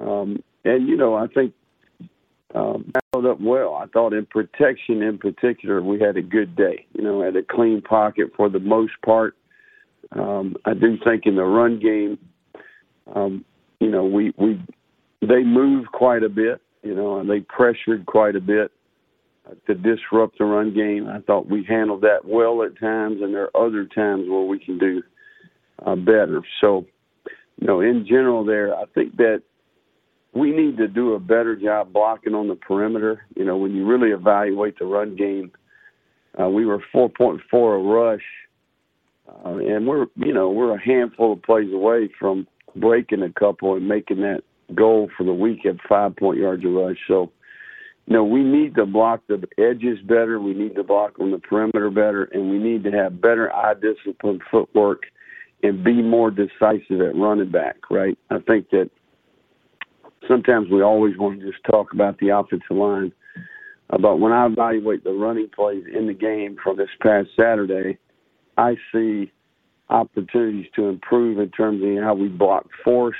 Um, 0.00 0.42
and 0.64 0.88
you 0.88 0.96
know, 0.96 1.14
I 1.14 1.26
think 1.28 1.52
um, 2.54 2.92
held 3.12 3.26
up 3.26 3.40
well. 3.40 3.74
I 3.74 3.86
thought 3.86 4.12
in 4.12 4.26
protection, 4.26 5.02
in 5.02 5.18
particular, 5.18 5.82
we 5.82 6.00
had 6.00 6.16
a 6.16 6.22
good 6.22 6.54
day. 6.56 6.86
You 6.92 7.02
know, 7.02 7.22
had 7.22 7.36
a 7.36 7.42
clean 7.42 7.82
pocket 7.82 8.28
for 8.36 8.48
the 8.48 8.60
most 8.60 8.92
part. 9.04 9.36
Um, 10.12 10.56
I 10.64 10.74
do 10.74 10.96
think 11.04 11.26
in 11.26 11.36
the 11.36 11.44
run 11.44 11.80
game, 11.80 12.18
um, 13.14 13.44
you 13.80 13.90
know, 13.90 14.04
we 14.04 14.32
we 14.38 14.60
they 15.20 15.42
moved 15.42 15.88
quite 15.92 16.22
a 16.22 16.28
bit. 16.28 16.60
You 16.82 16.94
know, 16.94 17.18
and 17.18 17.30
they 17.30 17.40
pressured 17.40 18.04
quite 18.04 18.36
a 18.36 18.40
bit 18.40 18.70
uh, 19.50 19.54
to 19.66 19.74
disrupt 19.74 20.36
the 20.38 20.44
run 20.44 20.74
game. 20.74 21.08
I 21.08 21.20
thought 21.20 21.48
we 21.48 21.64
handled 21.64 22.02
that 22.02 22.26
well 22.26 22.62
at 22.62 22.78
times, 22.78 23.22
and 23.22 23.34
there 23.34 23.48
are 23.54 23.66
other 23.66 23.86
times 23.86 24.28
where 24.28 24.42
we 24.42 24.58
can 24.58 24.78
do 24.78 25.02
uh, 25.86 25.96
better. 25.96 26.42
So, 26.60 26.84
you 27.58 27.66
know, 27.66 27.80
in 27.80 28.06
general, 28.06 28.44
there, 28.44 28.74
I 28.76 28.84
think 28.94 29.16
that 29.16 29.42
we 30.34 30.50
need 30.50 30.76
to 30.78 30.88
do 30.88 31.14
a 31.14 31.20
better 31.20 31.56
job 31.56 31.92
blocking 31.92 32.34
on 32.34 32.48
the 32.48 32.56
perimeter. 32.56 33.24
You 33.36 33.44
know, 33.44 33.56
when 33.56 33.74
you 33.74 33.86
really 33.86 34.10
evaluate 34.10 34.78
the 34.78 34.86
run 34.86 35.16
game, 35.16 35.52
uh, 36.40 36.48
we 36.48 36.66
were 36.66 36.82
4.4 36.92 37.38
a 37.52 37.82
rush, 37.82 38.22
uh, 39.28 39.56
and 39.56 39.86
we're 39.86 40.06
you 40.16 40.34
know 40.34 40.50
we're 40.50 40.74
a 40.74 40.80
handful 40.80 41.32
of 41.32 41.42
plays 41.42 41.72
away 41.72 42.10
from 42.18 42.46
breaking 42.76 43.22
a 43.22 43.32
couple 43.32 43.74
and 43.74 43.88
making 43.88 44.20
that 44.22 44.42
goal 44.74 45.08
for 45.16 45.24
the 45.24 45.32
week 45.32 45.64
at 45.66 45.76
five 45.88 46.16
point 46.16 46.38
yards 46.38 46.64
a 46.64 46.68
rush. 46.68 46.96
So, 47.06 47.30
you 48.06 48.14
know, 48.14 48.24
we 48.24 48.42
need 48.42 48.74
to 48.74 48.86
block 48.86 49.22
the 49.28 49.46
edges 49.56 49.98
better. 50.04 50.40
We 50.40 50.54
need 50.54 50.74
to 50.74 50.82
block 50.82 51.20
on 51.20 51.30
the 51.30 51.38
perimeter 51.38 51.90
better, 51.90 52.24
and 52.24 52.50
we 52.50 52.58
need 52.58 52.82
to 52.84 52.90
have 52.90 53.20
better 53.20 53.52
eye 53.52 53.74
discipline, 53.74 54.40
footwork, 54.50 55.02
and 55.62 55.84
be 55.84 56.02
more 56.02 56.30
decisive 56.30 57.00
at 57.00 57.16
running 57.16 57.50
back. 57.50 57.76
Right? 57.90 58.18
I 58.30 58.40
think 58.40 58.70
that 58.70 58.90
sometimes 60.28 60.68
we 60.70 60.82
always 60.82 61.16
want 61.16 61.40
to 61.40 61.50
just 61.50 61.62
talk 61.64 61.92
about 61.92 62.18
the 62.18 62.28
offensive 62.28 62.76
line. 62.76 63.12
Uh, 63.90 63.98
but 63.98 64.16
when 64.16 64.32
I 64.32 64.46
evaluate 64.46 65.04
the 65.04 65.12
running 65.12 65.48
plays 65.54 65.84
in 65.92 66.06
the 66.06 66.14
game 66.14 66.56
from 66.62 66.76
this 66.76 66.88
past 67.00 67.28
Saturday, 67.36 67.98
I 68.56 68.76
see 68.92 69.30
opportunities 69.90 70.66
to 70.76 70.88
improve 70.88 71.38
in 71.38 71.50
terms 71.50 71.82
of 71.82 72.02
how 72.02 72.14
we 72.14 72.28
block 72.28 72.66
force, 72.82 73.16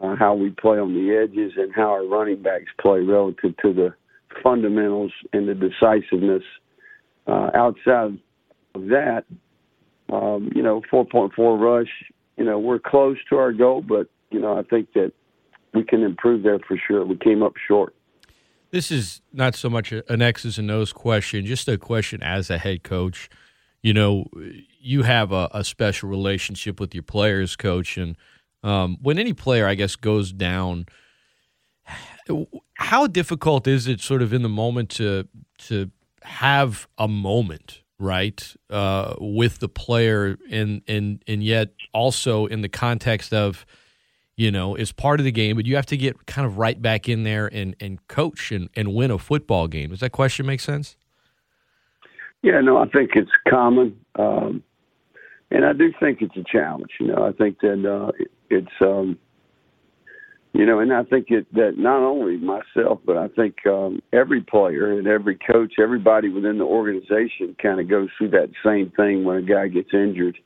uh, 0.00 0.16
how 0.16 0.34
we 0.34 0.50
play 0.50 0.78
on 0.78 0.92
the 0.92 1.16
edges, 1.16 1.52
and 1.56 1.72
how 1.74 1.90
our 1.90 2.06
running 2.06 2.42
backs 2.42 2.70
play 2.80 3.00
relative 3.00 3.56
to 3.58 3.72
the 3.72 3.94
fundamentals 4.42 5.12
and 5.32 5.48
the 5.48 5.54
decisiveness. 5.54 6.42
Uh, 7.26 7.50
outside 7.54 8.18
of 8.74 8.82
that, 8.86 9.24
um, 10.12 10.50
you 10.54 10.62
know, 10.62 10.82
4.4 10.92 11.60
rush, 11.60 11.88
you 12.36 12.44
know, 12.44 12.58
we're 12.58 12.78
close 12.78 13.16
to 13.28 13.36
our 13.36 13.52
goal, 13.52 13.82
but, 13.82 14.08
you 14.30 14.40
know, 14.40 14.58
I 14.58 14.62
think 14.62 14.92
that 14.94 15.12
we 15.74 15.84
can 15.84 16.02
improve 16.02 16.42
there 16.42 16.58
for 16.58 16.76
sure. 16.76 17.04
We 17.04 17.16
came 17.16 17.42
up 17.42 17.54
short. 17.56 17.94
This 18.70 18.90
is 18.90 19.20
not 19.32 19.54
so 19.54 19.68
much 19.68 19.92
an 19.92 20.22
X's 20.22 20.58
and 20.58 20.70
O's 20.70 20.92
question, 20.92 21.44
just 21.44 21.68
a 21.68 21.76
question 21.76 22.22
as 22.22 22.50
a 22.50 22.58
head 22.58 22.82
coach. 22.82 23.28
You 23.82 23.94
know, 23.94 24.26
you 24.80 25.02
have 25.02 25.32
a, 25.32 25.48
a 25.52 25.64
special 25.64 26.08
relationship 26.08 26.78
with 26.78 26.94
your 26.94 27.02
players, 27.02 27.56
coach, 27.56 27.96
and 27.96 28.16
um, 28.62 28.98
when 29.00 29.18
any 29.18 29.32
player, 29.32 29.66
I 29.66 29.74
guess, 29.74 29.96
goes 29.96 30.32
down, 30.32 30.86
how 32.74 33.06
difficult 33.06 33.66
is 33.66 33.88
it, 33.88 34.00
sort 34.00 34.22
of 34.22 34.32
in 34.32 34.42
the 34.42 34.48
moment, 34.48 34.90
to 34.90 35.26
to 35.66 35.90
have 36.22 36.86
a 36.98 37.08
moment, 37.08 37.82
right, 37.98 38.54
uh, 38.68 39.14
with 39.18 39.58
the 39.58 39.68
player, 39.68 40.38
and 40.50 40.82
and 40.86 41.24
and 41.26 41.42
yet 41.42 41.72
also 41.92 42.46
in 42.46 42.60
the 42.60 42.68
context 42.68 43.32
of 43.32 43.66
you 44.36 44.50
know, 44.50 44.74
is 44.74 44.92
part 44.92 45.20
of 45.20 45.24
the 45.24 45.32
game, 45.32 45.56
but 45.56 45.66
you 45.66 45.76
have 45.76 45.86
to 45.86 45.96
get 45.96 46.26
kind 46.26 46.46
of 46.46 46.56
right 46.56 46.80
back 46.80 47.08
in 47.08 47.24
there 47.24 47.46
and, 47.46 47.76
and 47.80 48.06
coach 48.08 48.50
and, 48.50 48.70
and 48.74 48.94
win 48.94 49.10
a 49.10 49.18
football 49.18 49.68
game. 49.68 49.90
Does 49.90 50.00
that 50.00 50.12
question 50.12 50.46
make 50.46 50.60
sense? 50.60 50.96
Yeah, 52.42 52.60
no, 52.62 52.78
I 52.78 52.88
think 52.88 53.10
it's 53.14 53.30
common. 53.48 53.98
Um, 54.18 54.62
and 55.50 55.64
I 55.64 55.72
do 55.72 55.92
think 56.00 56.22
it's 56.22 56.36
a 56.36 56.44
challenge. 56.50 56.90
You 56.98 57.08
know, 57.08 57.26
I 57.26 57.32
think 57.32 57.60
that 57.60 57.84
uh, 57.84 58.12
it, 58.18 58.30
it's, 58.48 58.72
um, 58.80 59.18
you 60.52 60.64
know, 60.64 60.80
and 60.80 60.92
I 60.92 61.04
think 61.04 61.26
it, 61.30 61.52
that 61.54 61.76
not 61.76 62.02
only 62.02 62.38
myself, 62.38 63.00
but 63.04 63.16
I 63.16 63.28
think 63.28 63.66
um, 63.66 64.00
every 64.12 64.40
player 64.40 64.98
and 64.98 65.06
every 65.06 65.36
coach, 65.36 65.74
everybody 65.80 66.28
within 66.28 66.58
the 66.58 66.64
organization 66.64 67.56
kind 67.62 67.78
of 67.78 67.88
goes 67.88 68.08
through 68.16 68.30
that 68.30 68.50
same 68.64 68.90
thing 68.96 69.24
when 69.24 69.36
a 69.36 69.42
guy 69.42 69.68
gets 69.68 69.90
injured. 69.92 70.38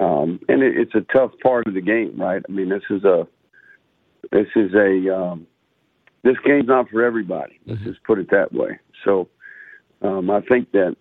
Um, 0.00 0.40
and 0.48 0.62
it, 0.62 0.76
it's 0.76 0.94
a 0.94 1.00
tough 1.12 1.32
part 1.42 1.66
of 1.66 1.74
the 1.74 1.80
game, 1.80 2.20
right? 2.20 2.42
I 2.48 2.52
mean, 2.52 2.68
this 2.68 2.82
is 2.90 3.04
a 3.04 3.26
this 4.30 4.46
is 4.56 4.72
a 4.74 5.14
um, 5.16 5.46
this 6.22 6.36
game's 6.44 6.68
not 6.68 6.88
for 6.88 7.02
everybody. 7.02 7.60
Let's 7.66 7.80
Mm-hmm. 7.80 7.90
just 7.90 8.04
put 8.04 8.18
it 8.18 8.30
that 8.30 8.52
way. 8.52 8.78
So 9.04 9.28
um, 10.02 10.30
I 10.30 10.40
think 10.42 10.72
that 10.72 10.96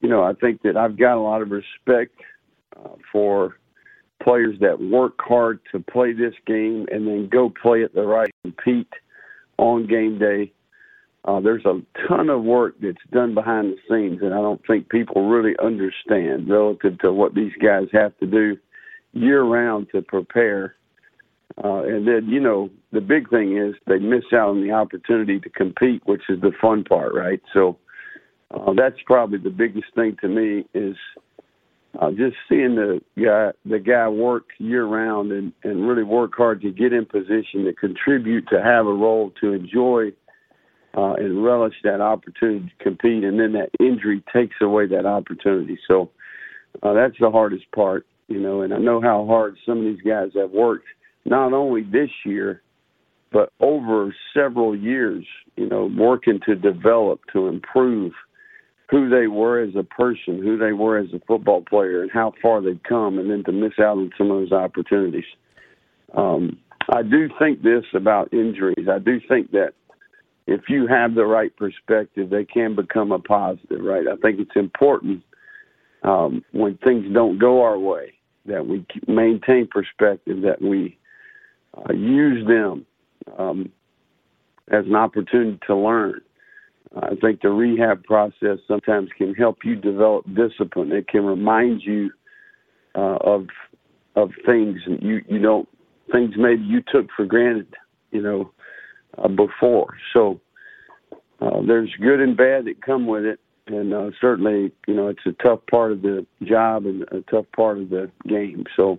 you 0.00 0.08
know 0.08 0.22
I 0.22 0.32
think 0.34 0.62
that 0.62 0.76
I've 0.76 0.96
got 0.96 1.16
a 1.16 1.20
lot 1.20 1.42
of 1.42 1.50
respect 1.50 2.20
uh, 2.76 2.90
for 3.12 3.56
players 4.22 4.58
that 4.60 4.80
work 4.80 5.14
hard 5.20 5.60
to 5.72 5.80
play 5.80 6.12
this 6.12 6.34
game 6.46 6.86
and 6.90 7.06
then 7.06 7.28
go 7.28 7.50
play 7.50 7.82
it 7.82 7.94
the 7.94 8.02
right 8.02 8.30
compete 8.42 8.92
on 9.58 9.86
game 9.86 10.18
day. 10.18 10.52
Uh, 11.28 11.40
there's 11.40 11.64
a 11.66 11.82
ton 12.08 12.30
of 12.30 12.42
work 12.42 12.74
that's 12.80 12.96
done 13.12 13.34
behind 13.34 13.70
the 13.70 13.76
scenes, 13.86 14.22
and 14.22 14.32
I 14.32 14.38
don't 14.38 14.62
think 14.66 14.88
people 14.88 15.28
really 15.28 15.54
understand 15.62 16.48
relative 16.48 16.98
to 17.00 17.12
what 17.12 17.34
these 17.34 17.52
guys 17.62 17.88
have 17.92 18.16
to 18.20 18.26
do 18.26 18.56
year 19.12 19.42
round 19.42 19.88
to 19.92 20.00
prepare. 20.00 20.76
Uh, 21.62 21.82
and 21.82 22.08
then, 22.08 22.28
you 22.28 22.40
know, 22.40 22.70
the 22.92 23.02
big 23.02 23.28
thing 23.28 23.58
is 23.58 23.74
they 23.86 23.98
miss 23.98 24.24
out 24.32 24.50
on 24.50 24.62
the 24.66 24.72
opportunity 24.72 25.38
to 25.40 25.50
compete, 25.50 26.00
which 26.06 26.22
is 26.30 26.40
the 26.40 26.52
fun 26.62 26.82
part, 26.82 27.12
right? 27.14 27.42
So 27.52 27.76
uh, 28.50 28.72
that's 28.74 28.96
probably 29.04 29.38
the 29.38 29.50
biggest 29.50 29.94
thing 29.94 30.16
to 30.22 30.28
me 30.28 30.64
is 30.72 30.96
uh, 32.00 32.10
just 32.10 32.36
seeing 32.48 32.74
the 32.76 33.00
guy 33.22 33.50
the 33.66 33.78
guy 33.78 34.08
work 34.08 34.44
year 34.56 34.86
round 34.86 35.32
and, 35.32 35.52
and 35.62 35.86
really 35.86 36.04
work 36.04 36.32
hard 36.34 36.62
to 36.62 36.70
get 36.70 36.94
in 36.94 37.04
position 37.04 37.64
to 37.64 37.74
contribute 37.74 38.48
to 38.48 38.62
have 38.62 38.86
a 38.86 38.92
role 38.92 39.30
to 39.42 39.52
enjoy 39.52 40.10
uh, 40.96 41.14
and 41.14 41.44
relish 41.44 41.74
that 41.84 42.00
opportunity 42.00 42.66
to 42.66 42.84
compete, 42.84 43.24
and 43.24 43.38
then 43.38 43.52
that 43.52 43.70
injury 43.80 44.22
takes 44.32 44.56
away 44.60 44.86
that 44.86 45.06
opportunity. 45.06 45.78
So 45.86 46.10
uh, 46.82 46.92
that's 46.92 47.16
the 47.20 47.30
hardest 47.30 47.70
part, 47.72 48.06
you 48.28 48.40
know. 48.40 48.62
And 48.62 48.72
I 48.72 48.78
know 48.78 49.00
how 49.00 49.26
hard 49.26 49.56
some 49.66 49.78
of 49.78 49.84
these 49.84 50.02
guys 50.02 50.30
have 50.34 50.50
worked, 50.50 50.86
not 51.24 51.52
only 51.52 51.82
this 51.82 52.10
year, 52.24 52.62
but 53.32 53.52
over 53.60 54.14
several 54.34 54.74
years, 54.74 55.24
you 55.56 55.68
know, 55.68 55.90
working 55.96 56.40
to 56.46 56.54
develop, 56.54 57.20
to 57.32 57.48
improve 57.48 58.12
who 58.90 59.10
they 59.10 59.26
were 59.26 59.60
as 59.60 59.74
a 59.76 59.82
person, 59.82 60.42
who 60.42 60.56
they 60.56 60.72
were 60.72 60.98
as 60.98 61.12
a 61.12 61.20
football 61.26 61.62
player, 61.62 62.00
and 62.02 62.10
how 62.10 62.32
far 62.40 62.62
they've 62.62 62.82
come, 62.88 63.18
and 63.18 63.30
then 63.30 63.44
to 63.44 63.52
miss 63.52 63.78
out 63.78 63.98
on 63.98 64.10
some 64.16 64.30
of 64.30 64.38
those 64.38 64.52
opportunities. 64.52 65.26
Um, 66.16 66.58
I 66.88 67.02
do 67.02 67.28
think 67.38 67.62
this 67.62 67.84
about 67.92 68.32
injuries. 68.32 68.88
I 68.90 68.98
do 68.98 69.20
think 69.28 69.50
that 69.50 69.74
if 70.48 70.62
you 70.68 70.86
have 70.86 71.14
the 71.14 71.26
right 71.26 71.54
perspective, 71.56 72.30
they 72.30 72.44
can 72.44 72.74
become 72.74 73.12
a 73.12 73.18
positive, 73.18 73.80
right? 73.82 74.06
I 74.08 74.16
think 74.16 74.40
it's 74.40 74.56
important 74.56 75.22
um, 76.02 76.42
when 76.52 76.78
things 76.78 77.04
don't 77.12 77.38
go 77.38 77.62
our 77.62 77.78
way 77.78 78.14
that 78.46 78.66
we 78.66 78.86
maintain 79.06 79.68
perspective, 79.70 80.40
that 80.42 80.62
we 80.62 80.98
uh, 81.76 81.92
use 81.92 82.46
them 82.48 82.86
um, 83.38 83.70
as 84.70 84.86
an 84.86 84.96
opportunity 84.96 85.58
to 85.66 85.76
learn. 85.76 86.22
I 86.96 87.14
think 87.16 87.42
the 87.42 87.50
rehab 87.50 88.02
process 88.04 88.58
sometimes 88.66 89.10
can 89.18 89.34
help 89.34 89.58
you 89.64 89.76
develop 89.76 90.24
discipline. 90.34 90.90
It 90.92 91.08
can 91.08 91.26
remind 91.26 91.82
you 91.82 92.10
uh, 92.94 93.18
of 93.20 93.48
of 94.16 94.30
things 94.46 94.80
that 94.88 95.02
you 95.02 95.20
you 95.28 95.38
don't 95.38 95.68
things 96.10 96.34
maybe 96.38 96.62
you 96.62 96.82
took 96.90 97.08
for 97.14 97.26
granted, 97.26 97.74
you 98.12 98.22
know, 98.22 98.50
uh, 99.22 99.28
before. 99.28 99.96
So 100.12 100.40
uh, 101.40 101.62
there's 101.66 101.90
good 102.00 102.20
and 102.20 102.36
bad 102.36 102.64
that 102.66 102.82
come 102.84 103.06
with 103.06 103.24
it, 103.24 103.40
and 103.66 103.92
uh, 103.92 104.10
certainly, 104.20 104.72
you 104.86 104.94
know, 104.94 105.08
it's 105.08 105.26
a 105.26 105.32
tough 105.42 105.60
part 105.70 105.92
of 105.92 106.02
the 106.02 106.26
job 106.42 106.86
and 106.86 107.02
a 107.12 107.20
tough 107.30 107.46
part 107.54 107.78
of 107.78 107.90
the 107.90 108.10
game. 108.26 108.64
So 108.76 108.98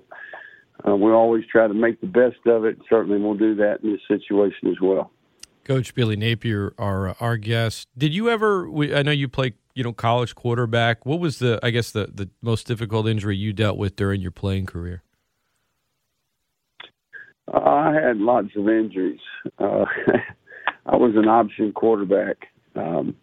uh, 0.88 0.96
we 0.96 1.12
always 1.12 1.46
try 1.52 1.68
to 1.68 1.74
make 1.74 2.00
the 2.02 2.08
best 2.08 2.46
of 2.46 2.66
it. 2.66 2.78
Certainly, 2.90 3.20
we'll 3.20 3.36
do 3.36 3.56
that 3.56 3.80
in 3.84 3.92
this 3.92 4.02
situation 4.08 4.70
as 4.70 4.80
well. 4.82 5.12
Coach 5.66 5.94
Billy 5.94 6.16
Napier, 6.16 6.74
our 6.78 7.16
our 7.20 7.38
guest. 7.38 7.88
Did 7.98 8.14
you 8.14 8.30
ever? 8.30 8.68
I 8.96 9.04
know 9.04 9.12
you 9.12 9.28
play, 9.28 9.54
you 9.76 9.84
know, 9.84 9.94
college 9.94 10.34
quarterback. 10.34 11.06
What 11.06 11.20
was 11.20 11.40
the, 11.40 11.60
I 11.62 11.70
guess, 11.70 11.92
the 11.92 12.10
the 12.14 12.30
most 12.42 12.66
difficult 12.66 13.08
injury 13.08 13.38
you 13.38 13.54
dealt 13.54 13.78
with 13.78 13.96
during 13.96 14.22
your 14.22 14.32
playing 14.32 14.66
career? 14.66 15.04
Uh, 17.52 17.60
I 17.60 17.94
had 17.94 18.18
lots 18.18 18.50
of 18.56 18.68
injuries. 18.68 19.20
Uh, 19.58 19.86
I 20.86 20.96
was 20.96 21.14
an 21.16 21.28
option 21.28 21.72
quarterback. 21.72 22.48
Um, 22.76 23.16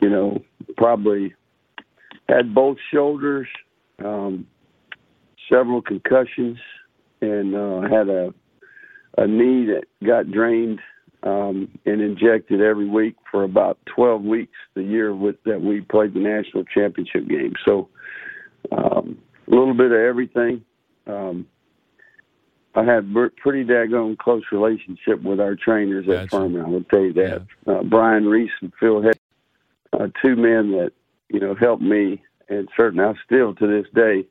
you 0.00 0.10
know, 0.10 0.42
probably 0.76 1.34
had 2.28 2.54
both 2.54 2.76
shoulders, 2.92 3.48
um, 4.04 4.46
several 5.50 5.82
concussions, 5.82 6.58
and 7.20 7.54
uh, 7.54 7.80
had 7.82 8.08
a 8.08 8.34
a 9.16 9.26
knee 9.26 9.66
that 9.66 9.84
got 10.06 10.30
drained 10.30 10.78
um, 11.24 11.68
and 11.84 12.00
injected 12.00 12.60
every 12.60 12.88
week 12.88 13.16
for 13.30 13.42
about 13.42 13.78
12 13.96 14.22
weeks 14.22 14.52
the 14.74 14.82
year 14.82 15.12
with 15.14 15.36
that 15.44 15.60
we 15.60 15.80
played 15.80 16.14
the 16.14 16.20
national 16.20 16.62
championship 16.64 17.26
game. 17.26 17.54
So 17.64 17.88
um, 18.70 19.18
a 19.46 19.50
little 19.50 19.74
bit 19.74 19.90
of 19.90 19.98
everything. 19.98 20.64
Um, 21.08 21.46
I 22.74 22.84
had 22.84 23.04
a 23.14 23.28
pretty 23.36 23.64
daggone 23.64 24.18
close 24.18 24.44
relationship 24.52 25.22
with 25.22 25.40
our 25.40 25.56
trainers 25.56 26.06
at 26.08 26.12
Gotcha. 26.12 26.28
Furman. 26.28 26.64
I 26.64 26.68
would 26.68 26.88
tell 26.90 27.00
you 27.00 27.12
that. 27.14 27.46
Uh, 27.66 27.82
Brian 27.82 28.26
Reese 28.26 28.50
and 28.60 28.72
Phil 28.78 29.02
Head, 29.02 29.18
uh, 29.92 30.08
two 30.22 30.36
men 30.36 30.72
that 30.72 30.92
you 31.28 31.40
know 31.40 31.54
helped 31.54 31.82
me, 31.82 32.22
and 32.48 32.68
certainly 32.76 33.04
I 33.04 33.14
still 33.24 33.54
to 33.54 33.66
this 33.66 33.86
day 33.94 34.26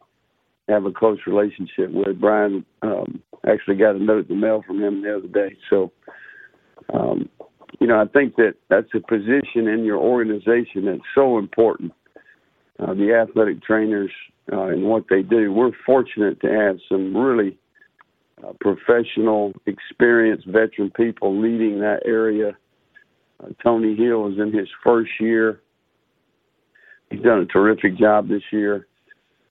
have 0.69 0.85
a 0.85 0.91
close 0.91 1.19
relationship 1.25 1.91
with. 1.91 2.19
Brian 2.19 2.65
um, 2.81 3.21
actually 3.47 3.75
got 3.75 3.95
a 3.95 3.99
note 4.03 4.29
in 4.29 4.35
the 4.35 4.47
mail 4.47 4.63
from 4.65 4.81
him 4.81 5.01
the 5.01 5.17
other 5.17 5.27
day. 5.27 5.57
So, 5.69 5.91
um, 6.93 7.29
you 7.79 7.87
know, 7.87 7.99
I 7.99 8.05
think 8.05 8.35
that 8.35 8.55
that's 8.69 8.89
a 8.93 8.99
position 8.99 9.67
in 9.67 9.83
your 9.83 9.97
organization 9.97 10.85
that's 10.85 11.01
so 11.15 11.37
important. 11.37 11.93
Uh, 12.79 12.93
the 12.93 13.13
athletic 13.13 13.63
trainers 13.63 14.11
uh, 14.51 14.67
and 14.67 14.83
what 14.83 15.05
they 15.09 15.23
do. 15.23 15.51
We're 15.51 15.71
fortunate 15.85 16.39
to 16.41 16.47
have 16.47 16.77
some 16.87 17.15
really 17.15 17.57
uh, 18.43 18.53
professional, 18.59 19.53
experienced 19.65 20.47
veteran 20.47 20.91
people 20.91 21.39
leading 21.41 21.79
that 21.79 22.01
area. 22.05 22.55
Uh, 23.43 23.49
Tony 23.63 23.95
Hill 23.95 24.27
is 24.27 24.39
in 24.39 24.51
his 24.51 24.67
first 24.83 25.11
year. 25.19 25.61
He's 27.09 27.21
done 27.21 27.39
a 27.39 27.45
terrific 27.45 27.97
job 27.97 28.27
this 28.27 28.43
year. 28.51 28.87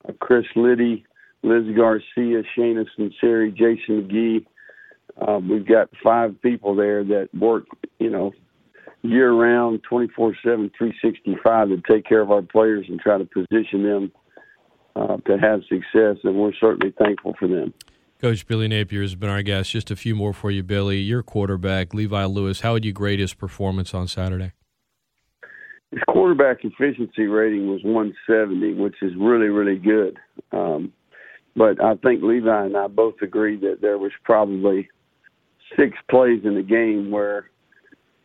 Uh, 0.07 0.13
Chris 0.19 0.45
Liddy, 0.55 1.05
Liz 1.43 1.63
Garcia, 1.75 2.43
Shayna 2.57 2.85
Sinceri, 2.97 3.51
Jason 3.51 4.03
McGee. 4.03 4.45
Uh, 5.19 5.39
we've 5.39 5.67
got 5.67 5.89
five 6.03 6.39
people 6.41 6.75
there 6.75 7.03
that 7.03 7.29
work, 7.33 7.65
you 7.99 8.09
know, 8.09 8.31
year 9.01 9.31
round, 9.31 9.81
24 9.83 10.35
7, 10.43 10.71
365 10.77 11.69
to 11.69 11.81
take 11.89 12.05
care 12.05 12.21
of 12.21 12.31
our 12.31 12.41
players 12.41 12.85
and 12.89 12.99
try 12.99 13.17
to 13.17 13.25
position 13.25 13.83
them 13.83 14.11
uh, 14.95 15.17
to 15.25 15.37
have 15.37 15.61
success. 15.63 16.17
And 16.23 16.35
we're 16.35 16.53
certainly 16.59 16.93
thankful 16.97 17.35
for 17.39 17.47
them. 17.47 17.73
Coach 18.19 18.47
Billy 18.47 18.67
Napier 18.67 19.03
has 19.03 19.13
been 19.13 19.29
our 19.29 19.43
guest. 19.43 19.71
Just 19.71 19.91
a 19.91 19.95
few 19.95 20.15
more 20.15 20.33
for 20.33 20.49
you, 20.49 20.63
Billy. 20.63 20.97
Your 20.97 21.21
quarterback, 21.21 21.93
Levi 21.93 22.25
Lewis. 22.25 22.61
How 22.61 22.73
would 22.73 22.83
you 22.83 22.91
grade 22.91 23.19
his 23.19 23.35
performance 23.35 23.93
on 23.93 24.07
Saturday? 24.07 24.53
His 25.91 26.01
quarterback 26.09 26.57
efficiency 26.63 27.27
rating 27.27 27.69
was 27.69 27.81
170, 27.83 28.73
which 28.73 28.95
is 29.03 29.13
really, 29.15 29.49
really 29.49 29.77
good. 29.77 30.17
Um, 30.51 30.91
but 31.55 31.81
I 31.83 31.95
think 31.95 32.23
Levi 32.23 32.65
and 32.65 32.75
I 32.75 32.87
both 32.87 33.15
agreed 33.21 33.61
that 33.61 33.81
there 33.81 33.99
was 33.99 34.11
probably 34.23 34.89
six 35.77 35.95
plays 36.09 36.41
in 36.43 36.55
the 36.55 36.63
game 36.63 37.11
where, 37.11 37.49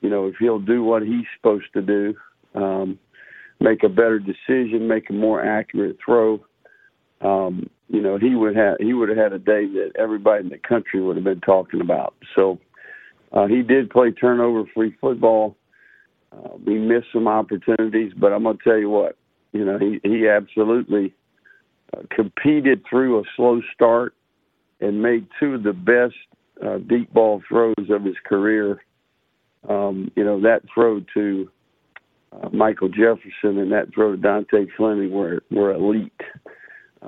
you 0.01 0.09
know, 0.09 0.27
if 0.27 0.37
he'll 0.39 0.59
do 0.59 0.83
what 0.83 1.03
he's 1.03 1.27
supposed 1.37 1.67
to 1.75 1.83
do, 1.83 2.15
um, 2.55 2.99
make 3.61 3.83
a 3.83 3.89
better 3.91 4.19
decision, 4.19 4.89
make 4.89 5.11
a 5.11 5.13
more 5.13 5.45
accurate 5.45 5.99
throw, 6.05 6.43
um, 7.23 7.69
you 7.89 8.01
know, 8.01 8.19
he 8.19 8.35
would 8.35 8.57
have 8.57 8.77
he 8.81 8.95
would 8.95 9.09
have 9.09 9.19
had 9.19 9.33
a 9.33 9.39
day 9.39 9.67
that 9.67 9.93
everybody 9.99 10.45
in 10.45 10.51
the 10.51 10.59
country 10.59 11.01
would 11.01 11.17
have 11.17 11.25
been 11.25 11.41
talking 11.41 11.81
about. 11.81 12.15
So 12.35 12.59
uh, 13.33 13.47
he 13.47 13.63
did 13.63 13.91
play 13.91 14.11
turnover 14.11 14.65
free 14.75 14.97
football. 15.01 15.57
Uh, 16.33 16.57
we 16.65 16.79
missed 16.79 17.09
some 17.13 17.29
opportunities, 17.29 18.13
but 18.17 18.33
I'm 18.33 18.45
to 18.45 18.57
tell 18.65 18.79
you 18.79 18.89
what, 18.89 19.17
you 19.53 19.65
know, 19.65 19.79
he 19.79 20.01
he 20.03 20.27
absolutely 20.27 21.15
uh, 21.95 22.03
competed 22.11 22.83
through 22.89 23.21
a 23.21 23.23
slow 23.37 23.61
start 23.75 24.15
and 24.81 25.03
made 25.03 25.27
two 25.39 25.55
of 25.55 25.63
the 25.63 25.73
best 25.73 26.15
uh, 26.65 26.79
deep 26.79 27.13
ball 27.13 27.43
throws 27.49 27.75
of 27.91 28.05
his 28.05 28.17
career. 28.25 28.83
Um, 29.69 30.11
you 30.17 30.25
know, 30.25 30.41
that 30.41 30.63
throw 30.75 31.01
to 31.15 31.51
uh, 32.33 32.49
Michael 32.49 32.89
Jefferson 32.89 33.59
and 33.59 33.71
that 33.73 33.95
throw 33.95 34.17
to 34.17 34.19
Dontae 34.21 34.67
Fleming 34.77 35.13
were 35.13 35.43
were 35.51 35.73
elite. 35.73 36.13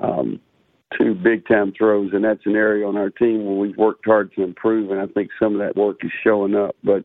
Um, 0.01 0.39
two 0.97 1.15
big 1.15 1.47
time 1.47 1.73
throws, 1.77 2.11
and 2.13 2.23
that's 2.23 2.45
an 2.45 2.55
area 2.55 2.87
on 2.87 2.97
our 2.97 3.09
team 3.09 3.45
where 3.45 3.55
we've 3.55 3.77
worked 3.77 4.05
hard 4.05 4.33
to 4.33 4.43
improve, 4.43 4.91
and 4.91 4.99
I 4.99 5.07
think 5.07 5.29
some 5.39 5.53
of 5.53 5.59
that 5.59 5.75
work 5.75 5.97
is 6.03 6.11
showing 6.23 6.55
up. 6.55 6.75
But 6.83 7.03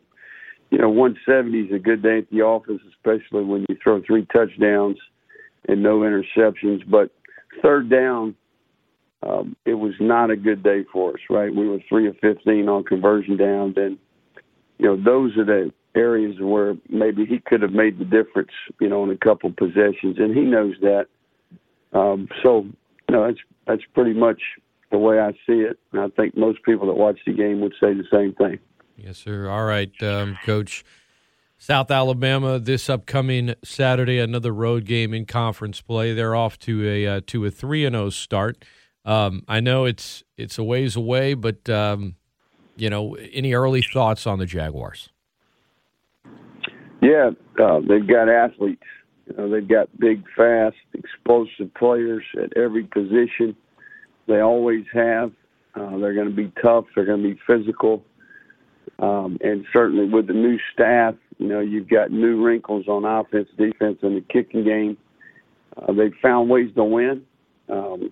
you 0.71 0.79
know, 0.79 0.89
170 0.89 1.59
is 1.59 1.75
a 1.75 1.79
good 1.79 2.03
day 2.03 2.19
at 2.19 2.31
the 2.31 2.43
office, 2.43 2.81
especially 2.91 3.45
when 3.45 3.67
you 3.69 3.77
throw 3.83 4.03
three 4.07 4.27
touchdowns 4.33 4.99
and 5.69 5.83
no 5.83 6.01
interceptions. 6.01 6.89
But 6.89 7.11
third 7.63 7.91
down, 7.91 8.37
um, 9.23 9.57
it 9.67 9.75
was 9.75 9.95
not 10.01 10.31
a 10.31 10.37
good 10.37 10.63
day 10.63 10.85
for 10.93 11.11
us, 11.11 11.21
right? 11.29 11.55
We 11.55 11.69
were 11.69 11.81
three 11.89 12.09
of 12.09 12.17
15 12.21 12.69
on 12.69 12.85
conversion 12.85 13.37
downs, 13.37 13.75
and 13.77 13.99
you 14.79 14.87
know, 14.87 14.97
those 14.97 15.37
are 15.37 15.45
the 15.45 15.73
areas 15.95 16.37
where 16.41 16.75
maybe 16.89 17.27
he 17.27 17.39
could 17.39 17.63
have 17.63 17.73
made 17.73 17.99
the 17.99 18.05
difference, 18.05 18.51
you 18.81 18.89
know, 18.89 19.03
in 19.05 19.11
a 19.11 19.17
couple 19.17 19.53
possessions, 19.53 20.17
and 20.19 20.35
he 20.35 20.43
knows 20.43 20.75
that. 20.81 21.07
Um, 21.93 22.29
so, 22.43 22.67
know, 23.11 23.27
that's 23.27 23.39
that's 23.67 23.83
pretty 23.95 24.13
much 24.13 24.41
the 24.91 24.99
way 24.99 25.21
I 25.21 25.33
see 25.47 25.61
it, 25.61 25.79
and 25.93 26.01
I 26.01 26.09
think 26.09 26.37
most 26.37 26.63
people 26.65 26.87
that 26.89 26.95
watch 26.95 27.19
the 27.27 27.33
game 27.33 27.61
would 27.61 27.75
say 27.81 27.95
the 27.95 28.05
same 28.13 28.35
thing. 28.35 28.59
Yes, 28.97 29.19
sir. 29.19 29.49
All 29.49 29.65
right, 29.65 29.91
um, 30.03 30.39
Coach. 30.45 30.85
South 31.63 31.91
Alabama 31.91 32.59
this 32.59 32.89
upcoming 32.89 33.55
Saturday, 33.63 34.19
another 34.19 34.51
road 34.51 34.87
game 34.87 35.13
in 35.13 35.27
conference 35.27 35.83
play. 35.83 36.15
They're 36.15 36.35
off 36.35 36.59
to 36.61 36.89
a 36.89 37.07
uh, 37.07 37.21
to 37.27 37.45
a 37.45 37.51
three 37.51 37.85
and 37.85 37.95
zero 37.95 38.09
start. 38.09 38.65
Um, 39.05 39.43
I 39.47 39.61
know 39.61 39.85
it's 39.85 40.25
it's 40.39 40.59
a 40.59 40.65
ways 40.65 40.97
away, 40.97 41.35
but 41.35 41.69
um, 41.69 42.17
you 42.77 42.89
know, 42.89 43.15
any 43.33 43.53
early 43.53 43.83
thoughts 43.83 44.27
on 44.27 44.39
the 44.39 44.47
Jaguars? 44.47 45.11
Yeah, 47.03 47.31
uh, 47.63 47.81
they've 47.87 48.07
got 48.07 48.31
athletes. 48.31 48.83
Know, 49.37 49.51
they've 49.51 49.69
got 49.69 49.89
big, 49.99 50.25
fast, 50.37 50.77
explosive 50.95 51.73
players 51.75 52.25
at 52.43 52.57
every 52.57 52.85
position. 52.85 53.57
They 54.27 54.41
always 54.41 54.85
have. 54.93 55.33
Uh, 55.75 55.99
they're 55.99 56.15
going 56.15 56.29
to 56.29 56.35
be 56.35 56.53
tough. 56.63 56.85
They're 56.95 57.07
going 57.07 57.23
to 57.23 57.35
be 57.35 57.41
physical. 57.47 58.03
Um, 58.99 59.39
and 59.43 59.65
certainly 59.73 60.09
with 60.09 60.27
the 60.27 60.33
new 60.33 60.59
staff, 60.73 61.15
you 61.39 61.49
know, 61.49 61.61
you've 61.61 61.89
got 61.89 62.11
new 62.11 62.45
wrinkles 62.45 62.87
on 62.89 63.05
offense, 63.05 63.49
defense, 63.57 63.99
and 64.03 64.17
the 64.17 64.25
kicking 64.33 64.65
game. 64.65 64.97
Uh, 65.77 65.93
they've 65.93 66.15
found 66.21 66.51
ways 66.51 66.71
to 66.75 66.85
win. 66.85 67.23
Um, 67.69 68.11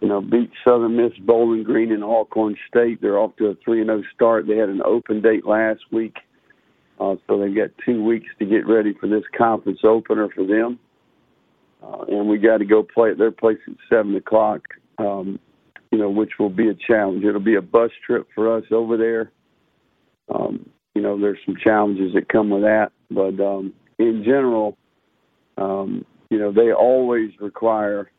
you 0.00 0.08
know, 0.08 0.20
beat 0.20 0.50
Southern 0.64 0.96
Miss, 0.96 1.12
Bowling 1.20 1.62
Green, 1.62 1.92
and 1.92 2.02
Alcorn 2.02 2.56
State. 2.68 3.00
They're 3.00 3.18
off 3.18 3.36
to 3.36 3.46
a 3.46 3.54
3 3.64 3.84
0 3.84 4.02
start. 4.14 4.46
They 4.46 4.56
had 4.56 4.68
an 4.68 4.82
open 4.84 5.22
date 5.22 5.46
last 5.46 5.80
week. 5.92 6.16
Uh, 7.00 7.16
so 7.26 7.38
they've 7.38 7.54
got 7.54 7.70
two 7.84 8.02
weeks 8.02 8.28
to 8.38 8.46
get 8.46 8.66
ready 8.66 8.94
for 9.00 9.08
this 9.08 9.24
conference 9.36 9.80
opener 9.84 10.28
for 10.34 10.46
them. 10.46 10.78
Uh, 11.82 12.04
and 12.08 12.28
we 12.28 12.38
got 12.38 12.58
to 12.58 12.64
go 12.64 12.82
play 12.82 13.10
at 13.10 13.18
their 13.18 13.32
place 13.32 13.58
at 13.66 13.74
7 13.90 14.14
o'clock, 14.16 14.62
um, 14.98 15.38
you 15.90 15.98
know, 15.98 16.08
which 16.08 16.32
will 16.38 16.50
be 16.50 16.68
a 16.68 16.74
challenge. 16.74 17.24
It'll 17.24 17.40
be 17.40 17.56
a 17.56 17.62
bus 17.62 17.90
trip 18.06 18.26
for 18.34 18.56
us 18.56 18.64
over 18.70 18.96
there. 18.96 19.32
Um, 20.34 20.70
you 20.94 21.02
know, 21.02 21.20
there's 21.20 21.38
some 21.44 21.56
challenges 21.62 22.14
that 22.14 22.28
come 22.28 22.50
with 22.50 22.62
that. 22.62 22.92
But 23.10 23.38
um, 23.40 23.74
in 23.98 24.22
general, 24.24 24.78
um, 25.58 26.06
you 26.30 26.38
know, 26.38 26.52
they 26.52 26.72
always 26.72 27.30
require 27.40 28.10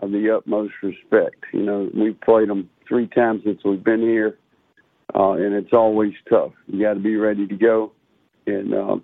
uh, 0.00 0.06
the 0.06 0.36
utmost 0.36 0.74
respect. 0.82 1.44
You 1.52 1.62
know, 1.62 1.90
we've 1.94 2.20
played 2.20 2.48
them 2.48 2.70
three 2.86 3.08
times 3.08 3.42
since 3.44 3.60
we've 3.64 3.82
been 3.82 4.00
here 4.00 4.38
uh, 5.14 5.32
and 5.32 5.54
it's 5.54 5.72
always 5.72 6.12
tough. 6.28 6.52
You 6.66 6.82
got 6.82 6.94
to 6.94 7.00
be 7.00 7.16
ready 7.16 7.46
to 7.46 7.56
go, 7.56 7.92
and 8.46 8.74
uh, 8.74 8.96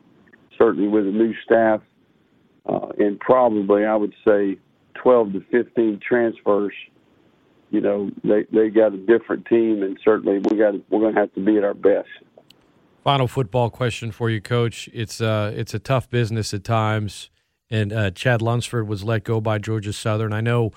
certainly 0.58 0.88
with 0.88 1.06
a 1.06 1.10
new 1.10 1.34
staff, 1.44 1.80
uh, 2.66 2.88
and 2.98 3.18
probably 3.20 3.84
I 3.84 3.96
would 3.96 4.14
say 4.26 4.58
12 5.02 5.32
to 5.34 5.40
15 5.50 6.00
transfers. 6.06 6.72
You 7.70 7.80
know, 7.80 8.10
they 8.22 8.44
they 8.52 8.68
got 8.68 8.94
a 8.94 8.98
different 8.98 9.46
team, 9.46 9.82
and 9.82 9.98
certainly 10.04 10.38
we 10.38 10.58
got 10.58 10.74
we're 10.90 11.00
going 11.00 11.14
to 11.14 11.20
have 11.20 11.32
to 11.34 11.44
be 11.44 11.56
at 11.58 11.64
our 11.64 11.74
best. 11.74 12.08
Final 13.02 13.26
football 13.26 13.68
question 13.68 14.12
for 14.12 14.30
you, 14.30 14.40
Coach. 14.40 14.88
It's 14.92 15.20
uh, 15.20 15.52
it's 15.54 15.74
a 15.74 15.78
tough 15.78 16.08
business 16.08 16.54
at 16.54 16.64
times, 16.64 17.30
and 17.70 17.92
uh, 17.92 18.10
Chad 18.12 18.40
Lunsford 18.40 18.86
was 18.86 19.02
let 19.02 19.24
go 19.24 19.40
by 19.40 19.58
Georgia 19.58 19.92
Southern. 19.92 20.32
I 20.32 20.40
know 20.40 20.70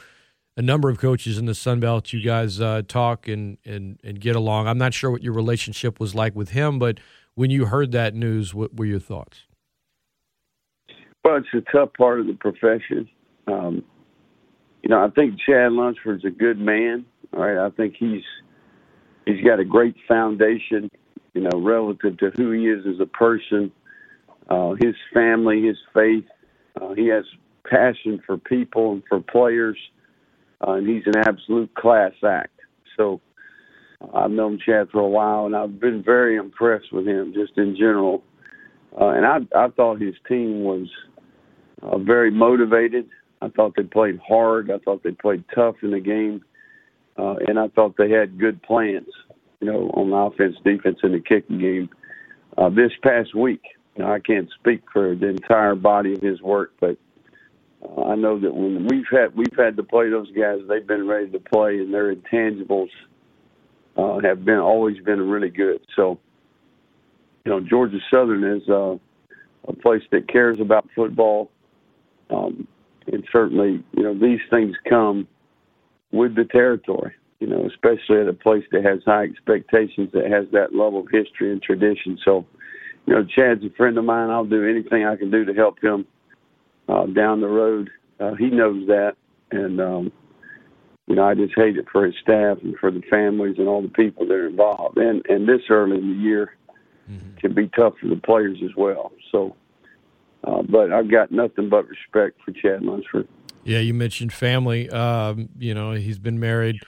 a 0.58 0.62
number 0.62 0.90
of 0.90 0.98
coaches 0.98 1.38
in 1.38 1.46
the 1.46 1.56
Sun 1.56 1.80
Belt. 1.80 2.12
You 2.12 2.22
guys 2.22 2.60
uh, 2.60 2.82
talk 2.88 3.28
and, 3.28 3.58
and 3.64 4.00
and 4.04 4.20
get 4.20 4.36
along. 4.36 4.68
I'm 4.68 4.80
not 4.80 4.94
sure 4.94 5.12
what 5.12 5.24
your 5.24 5.34
relationship 5.34 6.00
was 6.00 6.16
like 6.16 6.36
with 6.36 6.50
him, 6.50 6.80
but 6.80 7.00
when 7.36 7.52
you 7.52 7.68
heard 7.68 7.92
that 7.92 8.16
news, 8.16 8.54
what 8.54 8.76
were 8.76 8.86
your 8.86 9.00
thoughts? 9.00 9.44
Well, 11.24 11.38
it's 11.38 11.48
a 11.54 11.72
tough 11.72 11.90
part 11.98 12.20
of 12.20 12.28
the 12.28 12.34
profession. 12.34 13.08
Um, 13.48 13.84
you 14.82 14.90
know, 14.90 15.04
I 15.04 15.10
think 15.10 15.40
Chad 15.46 15.72
Lunsford's 15.72 16.26
a 16.26 16.30
good 16.30 16.58
man. 16.60 17.06
All 17.34 17.42
right, 17.42 17.64
I 17.64 17.70
think 17.70 17.96
he's 17.98 18.24
he's 19.26 19.44
got 19.44 19.60
a 19.60 19.66
great 19.66 19.96
foundation, 20.08 20.90
you 21.34 21.42
know, 21.42 21.62
relative 21.62 22.18
to 22.18 22.32
who 22.36 22.52
he 22.52 22.68
is 22.68 22.86
as 22.88 23.00
a 23.00 23.06
person, 23.06 23.72
uh, 24.50 24.72
his 24.80 24.96
family, 25.14 25.64
his 25.64 25.78
faith. 25.94 26.26
Uh, 26.82 26.94
he 26.94 27.08
has 27.08 27.26
passion 27.70 28.22
for 28.26 28.38
people 28.38 28.94
and 28.94 29.04
for 29.08 29.20
players, 29.20 29.78
uh, 30.66 30.74
and 30.74 30.88
he's 30.88 31.04
an 31.06 31.18
absolute 31.18 31.74
class 31.76 32.14
act. 32.26 32.60
So 32.96 33.22
I've 34.14 34.32
known 34.32 34.60
Chad 34.64 34.90
for 34.92 35.00
a 35.00 35.08
while, 35.08 35.46
and 35.46 35.56
I've 35.56 35.80
been 35.80 36.04
very 36.04 36.36
impressed 36.36 36.92
with 36.92 37.08
him 37.08 37.34
just 37.34 37.58
in 37.58 37.76
general. 37.76 38.24
Uh, 39.00 39.10
and 39.10 39.26
I, 39.26 39.38
I 39.56 39.68
thought 39.70 40.02
his 40.02 40.16
team 40.28 40.64
was 40.64 40.88
uh, 41.82 41.98
very 41.98 42.32
motivated. 42.32 43.08
I 43.42 43.50
thought 43.50 43.74
they 43.76 43.84
played 43.84 44.20
hard. 44.28 44.72
I 44.72 44.80
thought 44.80 45.04
they 45.04 45.12
played 45.12 45.44
tough 45.54 45.76
in 45.84 45.92
the 45.92 46.00
game, 46.00 46.44
uh, 47.18 47.36
and 47.48 47.60
I 47.60 47.68
thought 47.70 47.96
they 47.98 48.10
had 48.10 48.40
good 48.40 48.62
plans. 48.64 49.08
You 49.60 49.72
know, 49.72 49.90
on 49.96 50.14
offense, 50.14 50.56
defense, 50.64 51.00
and 51.02 51.16
the 51.16 51.20
kicking 51.20 51.60
game. 51.60 51.90
Uh, 52.58 52.70
this 52.70 52.92
past 53.04 53.36
week, 53.36 53.62
know, 53.98 54.12
I 54.12 54.20
can't 54.20 54.50
speak 54.60 54.84
for 54.92 55.16
the 55.16 55.28
entire 55.28 55.76
body 55.76 56.14
of 56.14 56.22
his 56.22 56.42
work, 56.42 56.74
but 56.80 56.98
uh, 57.84 58.04
I 58.04 58.16
know 58.16 58.40
that 58.40 58.54
when 58.54 58.88
we've 58.88 59.06
had 59.12 59.36
we've 59.36 59.58
had 59.58 59.78
to 59.78 59.84
play 59.84 60.10
those 60.10 60.32
guys, 60.32 60.60
they've 60.68 60.86
been 60.86 61.08
ready 61.08 61.30
to 61.30 61.40
play, 61.40 61.78
and 61.78 61.94
their 61.94 62.14
intangibles 62.14 62.90
uh, 63.96 64.20
have 64.24 64.44
been 64.46 64.60
always 64.60 64.98
been 65.04 65.22
really 65.28 65.50
good. 65.50 65.82
So, 65.96 66.20
you 67.46 67.52
know, 67.52 67.60
Georgia 67.60 68.00
Southern 68.12 68.44
is 68.44 68.68
uh, 68.70 68.96
a 69.68 69.74
place 69.74 70.04
that 70.12 70.28
cares 70.28 70.60
about 70.60 70.88
football, 70.96 71.52
um, 72.30 72.68
and 73.12 73.24
certainly, 73.32 73.84
you 73.96 74.04
know, 74.04 74.14
these 74.18 74.42
things 74.50 74.76
come 74.90 75.28
with 76.12 76.36
the 76.36 76.46
territory. 76.46 77.14
You 77.40 77.46
know, 77.46 77.68
especially 77.68 78.22
at 78.22 78.28
a 78.28 78.34
place 78.34 78.64
that 78.72 78.84
has 78.84 79.02
high 79.06 79.26
expectations, 79.26 80.10
that 80.14 80.32
has 80.32 80.48
that 80.54 80.74
level 80.74 81.02
of 81.02 81.08
history 81.12 81.52
and 81.52 81.62
tradition. 81.62 82.18
So, 82.26 82.48
you 83.06 83.14
know, 83.14 83.24
Chad's 83.24 83.64
a 83.64 83.70
friend 83.78 83.96
of 84.00 84.06
mine. 84.06 84.32
I'll 84.32 84.44
do 84.44 84.68
anything 84.68 85.06
I 85.06 85.16
can 85.16 85.30
do 85.30 85.46
to 85.46 85.54
help 85.54 85.80
him 85.80 86.08
uh, 86.88 87.06
down 87.08 87.42
the 87.42 87.48
road. 87.48 87.90
Uh, 88.20 88.34
he 88.36 88.50
knows 88.50 88.88
that, 88.88 89.16
and 89.52 89.80
um, 89.80 90.12
you 91.08 91.16
know, 91.16 91.24
I 91.24 91.36
just 91.36 91.54
hate 91.56 91.78
it 91.78 91.86
for 91.92 92.06
his 92.06 92.16
staff 92.22 92.58
and 92.64 92.76
for 92.78 92.92
the 92.92 93.02
families 93.10 93.56
and 93.58 93.68
all 93.68 93.82
the 93.82 93.88
people 93.90 94.28
that 94.28 94.34
are 94.34 94.48
involved. 94.48 94.98
And 94.98 95.26
and 95.28 95.48
this 95.48 95.62
early 95.70 95.98
in 95.98 96.18
the 96.18 96.24
year 96.24 96.54
can 97.40 97.54
be 97.54 97.70
tough 97.70 97.94
for 98.02 98.08
the 98.08 98.18
players 98.18 98.58
as 98.64 98.72
well. 98.76 99.12
So, 99.32 99.56
uh, 100.44 100.64
but 100.64 100.92
I've 100.92 101.10
got 101.10 101.32
nothing 101.32 101.70
but 101.70 101.88
respect 101.88 102.40
for 102.44 102.52
Chad 102.52 102.84
Lunsford. 102.84 103.28
Yeah, 103.64 103.80
you 103.80 103.94
mentioned 103.94 104.34
family. 104.34 104.90
Um, 104.90 105.50
you 105.58 105.74
know, 105.74 105.92
he's 105.92 106.20
been 106.20 106.40
married 106.40 106.80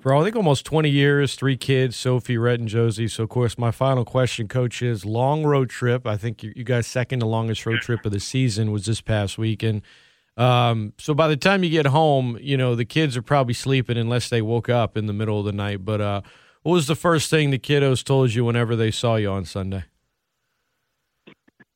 for 0.00 0.14
I 0.14 0.24
think 0.24 0.34
almost 0.34 0.64
20 0.64 0.88
years, 0.88 1.34
three 1.34 1.56
kids, 1.56 1.96
Sophie, 1.96 2.38
Rhett, 2.38 2.58
and 2.58 2.68
Josie. 2.68 3.06
So, 3.06 3.22
of 3.22 3.28
course, 3.28 3.58
my 3.58 3.70
final 3.70 4.04
question, 4.04 4.48
Coach, 4.48 4.82
is 4.82 5.04
long 5.04 5.44
road 5.44 5.68
trip. 5.68 6.06
I 6.06 6.16
think 6.16 6.42
you, 6.42 6.52
you 6.56 6.64
guys' 6.64 6.86
second 6.86 7.20
to 7.20 7.26
longest 7.26 7.66
road 7.66 7.80
trip 7.80 8.04
of 8.06 8.12
the 8.12 8.20
season 8.20 8.72
was 8.72 8.86
this 8.86 9.00
past 9.00 9.36
weekend. 9.36 9.82
Um, 10.36 10.94
so 10.96 11.12
by 11.12 11.28
the 11.28 11.36
time 11.36 11.62
you 11.62 11.70
get 11.70 11.86
home, 11.86 12.38
you 12.40 12.56
know 12.56 12.74
the 12.74 12.86
kids 12.86 13.14
are 13.16 13.22
probably 13.22 13.52
sleeping 13.52 13.98
unless 13.98 14.30
they 14.30 14.40
woke 14.40 14.70
up 14.70 14.96
in 14.96 15.06
the 15.06 15.12
middle 15.12 15.38
of 15.38 15.44
the 15.44 15.52
night. 15.52 15.84
But 15.84 16.00
uh, 16.00 16.22
what 16.62 16.72
was 16.72 16.86
the 16.86 16.94
first 16.94 17.28
thing 17.28 17.50
the 17.50 17.58
kiddos 17.58 18.02
told 18.02 18.32
you 18.32 18.44
whenever 18.44 18.74
they 18.74 18.90
saw 18.90 19.16
you 19.16 19.30
on 19.30 19.44
Sunday? 19.44 19.84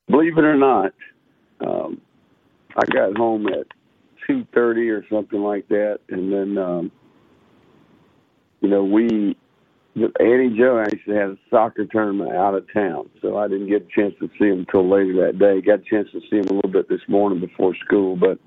Believe 0.08 0.38
it 0.38 0.44
or 0.44 0.56
not, 0.56 0.92
um, 1.60 2.00
I 2.76 2.86
got 2.86 3.16
home 3.16 3.48
at 3.48 3.66
two 4.26 4.46
thirty 4.54 4.88
or 4.88 5.06
something 5.08 5.42
like 5.42 5.68
that, 5.68 6.00
and 6.08 6.32
then 6.32 6.56
um, 6.56 6.92
you 8.64 8.70
know 8.70 8.82
we 8.82 9.36
Annie 10.18 10.56
Joe 10.58 10.82
actually 10.84 11.16
had 11.16 11.28
a 11.28 11.38
soccer 11.50 11.84
tournament 11.84 12.32
out 12.32 12.54
of 12.54 12.66
town, 12.72 13.10
so 13.20 13.36
I 13.36 13.46
didn't 13.46 13.68
get 13.68 13.86
a 13.86 14.00
chance 14.00 14.14
to 14.20 14.28
see 14.38 14.46
him 14.46 14.60
until 14.60 14.90
later 14.90 15.26
that 15.26 15.38
day. 15.38 15.60
Got 15.60 15.80
a 15.80 15.88
chance 15.88 16.08
to 16.12 16.20
see 16.28 16.38
him 16.38 16.46
a 16.50 16.54
little 16.54 16.70
bit 16.70 16.88
this 16.88 17.02
morning 17.06 17.38
before 17.38 17.76
school, 17.84 18.16
but 18.16 18.38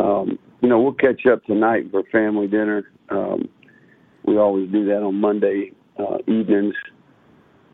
um, 0.00 0.38
you 0.60 0.68
know 0.68 0.80
we'll 0.80 0.94
catch 0.94 1.26
up 1.26 1.44
tonight 1.44 1.90
for 1.90 2.04
family 2.04 2.46
dinner. 2.46 2.90
Um, 3.10 3.48
we 4.24 4.38
always 4.38 4.70
do 4.70 4.86
that 4.86 5.02
on 5.02 5.16
Monday 5.16 5.72
uh, 5.98 6.18
evenings, 6.28 6.74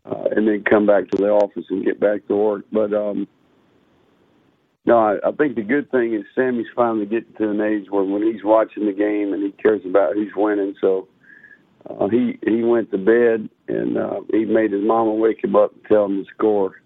uh, 0.05 0.25
and 0.35 0.47
then 0.47 0.63
come 0.67 0.87
back 0.87 1.07
to 1.11 1.17
the 1.17 1.29
office 1.29 1.65
and 1.69 1.85
get 1.85 1.99
back 1.99 2.27
to 2.27 2.35
work. 2.35 2.65
But 2.73 2.93
um, 2.93 3.27
no, 4.85 4.97
I, 4.97 5.17
I 5.25 5.31
think 5.33 5.55
the 5.55 5.61
good 5.61 5.89
thing 5.91 6.15
is 6.15 6.23
Sammy's 6.35 6.65
finally 6.75 7.05
getting 7.05 7.33
to 7.37 7.51
an 7.51 7.61
age 7.61 7.85
where 7.89 8.03
when 8.03 8.23
he's 8.23 8.43
watching 8.43 8.87
the 8.87 8.91
game 8.91 9.31
and 9.33 9.43
he 9.43 9.51
cares 9.51 9.81
about 9.85 10.15
who's 10.15 10.33
winning, 10.35 10.73
so 10.81 11.07
uh, 11.87 12.07
he 12.07 12.37
he 12.45 12.63
went 12.63 12.91
to 12.91 12.97
bed 12.97 13.49
and 13.67 13.97
uh, 13.97 14.21
he 14.31 14.45
made 14.45 14.71
his 14.71 14.83
mama 14.83 15.13
wake 15.13 15.43
him 15.43 15.55
up 15.55 15.73
and 15.73 15.83
tell 15.85 16.05
him 16.05 16.17
the 16.17 16.25
score 16.35 16.81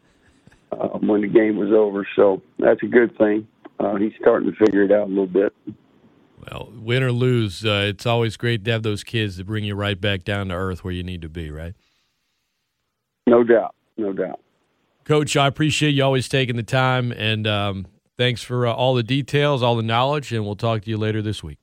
uh, 0.72 0.98
when 1.00 1.22
the 1.22 1.28
game 1.28 1.58
was 1.58 1.72
over. 1.72 2.08
So 2.16 2.42
that's 2.60 2.82
a 2.84 2.88
good 2.88 3.18
thing. 3.18 3.48
Uh, 3.80 3.96
he's 3.96 4.14
starting 4.20 4.52
to 4.52 4.66
figure 4.66 4.84
it 4.84 4.92
out 4.92 5.08
a 5.08 5.10
little 5.10 5.28
bit. 5.28 5.54
Well, 6.50 6.72
win 6.76 7.04
or 7.04 7.12
lose, 7.12 7.66
uh, 7.66 7.86
it's 7.88 8.06
always 8.06 8.38
great 8.38 8.66
to 8.66 8.72
have 8.72 8.84
those 8.84 9.04
kids 9.04 9.38
that 9.38 9.46
bring 9.46 9.64
you 9.64 9.76
right 9.76 10.00
back 10.00 10.24
down 10.24 10.50
to 10.50 10.56
earth 10.56 10.84
where 10.84 10.94
you 10.94 11.04
need 11.04 11.22
to 11.22 11.30
be, 11.30 11.50
right? 11.50 11.74
No 13.28 13.44
doubt, 13.44 13.76
no 13.98 14.12
doubt. 14.12 14.42
Coach, 15.06 15.38
I 15.38 15.48
appreciate 15.48 15.92
you 15.92 16.04
always 16.04 16.28
taking 16.28 16.56
the 16.56 16.64
time, 16.64 17.12
and 17.14 17.48
um, 17.48 17.88
thanks 18.18 18.42
for 18.42 18.68
uh, 18.68 18.74
all 18.74 18.94
the 18.94 19.04
details, 19.04 19.64
all 19.64 19.76
the 19.76 19.84
knowledge, 19.84 20.34
and 20.34 20.46
we'll 20.46 20.56
talk 20.56 20.82
to 20.84 20.90
you 20.90 20.98
later 20.98 21.22
this 21.22 21.44
week. 21.44 21.60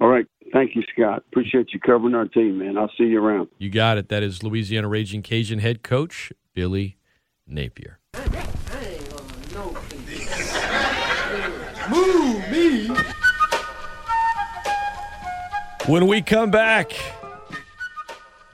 All 0.00 0.08
right. 0.08 0.26
Thank 0.56 0.74
you, 0.74 0.82
Scott. 0.90 1.22
Appreciate 1.30 1.74
you 1.74 1.80
covering 1.80 2.14
our 2.14 2.24
team, 2.24 2.56
man. 2.56 2.78
I'll 2.78 2.90
see 2.96 3.04
you 3.04 3.22
around. 3.22 3.48
You 3.58 3.68
got 3.68 3.98
it. 3.98 4.08
That 4.08 4.22
is 4.22 4.42
Louisiana 4.42 4.88
Raging 4.88 5.20
Cajun 5.20 5.58
head 5.58 5.82
coach 5.82 6.32
Billy 6.54 6.96
Napier. 7.46 7.98
Move 11.90 12.50
me. 12.50 12.88
When 15.84 16.06
we 16.06 16.22
come 16.22 16.50
back, 16.50 16.90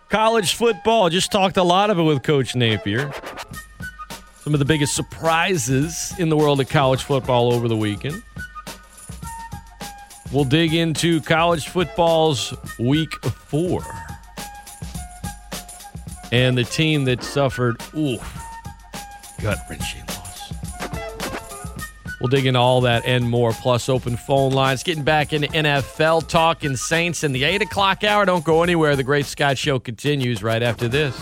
college 0.09 0.55
football. 0.55 1.09
Just 1.09 1.31
talked 1.31 1.57
a 1.57 1.63
lot 1.63 1.89
of 1.89 2.01
it 2.01 2.03
with 2.03 2.25
Coach 2.25 2.57
Napier. 2.57 3.13
Some 4.41 4.55
of 4.55 4.59
the 4.59 4.67
biggest 4.67 4.97
surprises 4.97 6.13
in 6.19 6.31
the 6.31 6.37
world 6.37 6.61
of 6.61 6.69
college 6.69 7.05
football 7.05 7.53
over 7.53 7.69
the 7.69 7.77
weekend. 7.77 8.25
We'll 10.33 10.45
dig 10.45 10.73
into 10.73 11.21
college 11.21 11.69
football's 11.69 12.55
week 12.79 13.13
four. 13.25 13.85
And 16.33 16.57
the 16.57 16.65
team 16.65 17.05
that 17.05 17.23
suffered, 17.23 17.77
oof, 17.95 18.43
gut 19.43 19.59
wrenching 19.69 20.01
loss. 20.07 20.53
We'll 22.19 22.29
dig 22.29 22.47
into 22.47 22.59
all 22.59 22.81
that 22.83 23.05
and 23.05 23.29
more, 23.29 23.53
plus 23.53 23.91
open 23.91 24.17
phone 24.17 24.53
lines. 24.53 24.83
Getting 24.83 25.05
back 25.05 25.35
into 25.35 25.49
NFL 25.49 26.29
talk 26.29 26.65
and 26.65 26.79
Saints 26.79 27.25
in 27.25 27.33
the 27.33 27.45
8 27.45 27.63
o'clock 27.63 28.03
hour. 28.03 28.25
Don't 28.25 28.45
go 28.45 28.63
anywhere. 28.63 28.97
The 28.97 29.03
Great 29.03 29.27
Scott 29.27 29.59
Show 29.59 29.79
continues 29.79 30.43
right 30.43 30.63
after 30.63 30.89
this. 30.89 31.15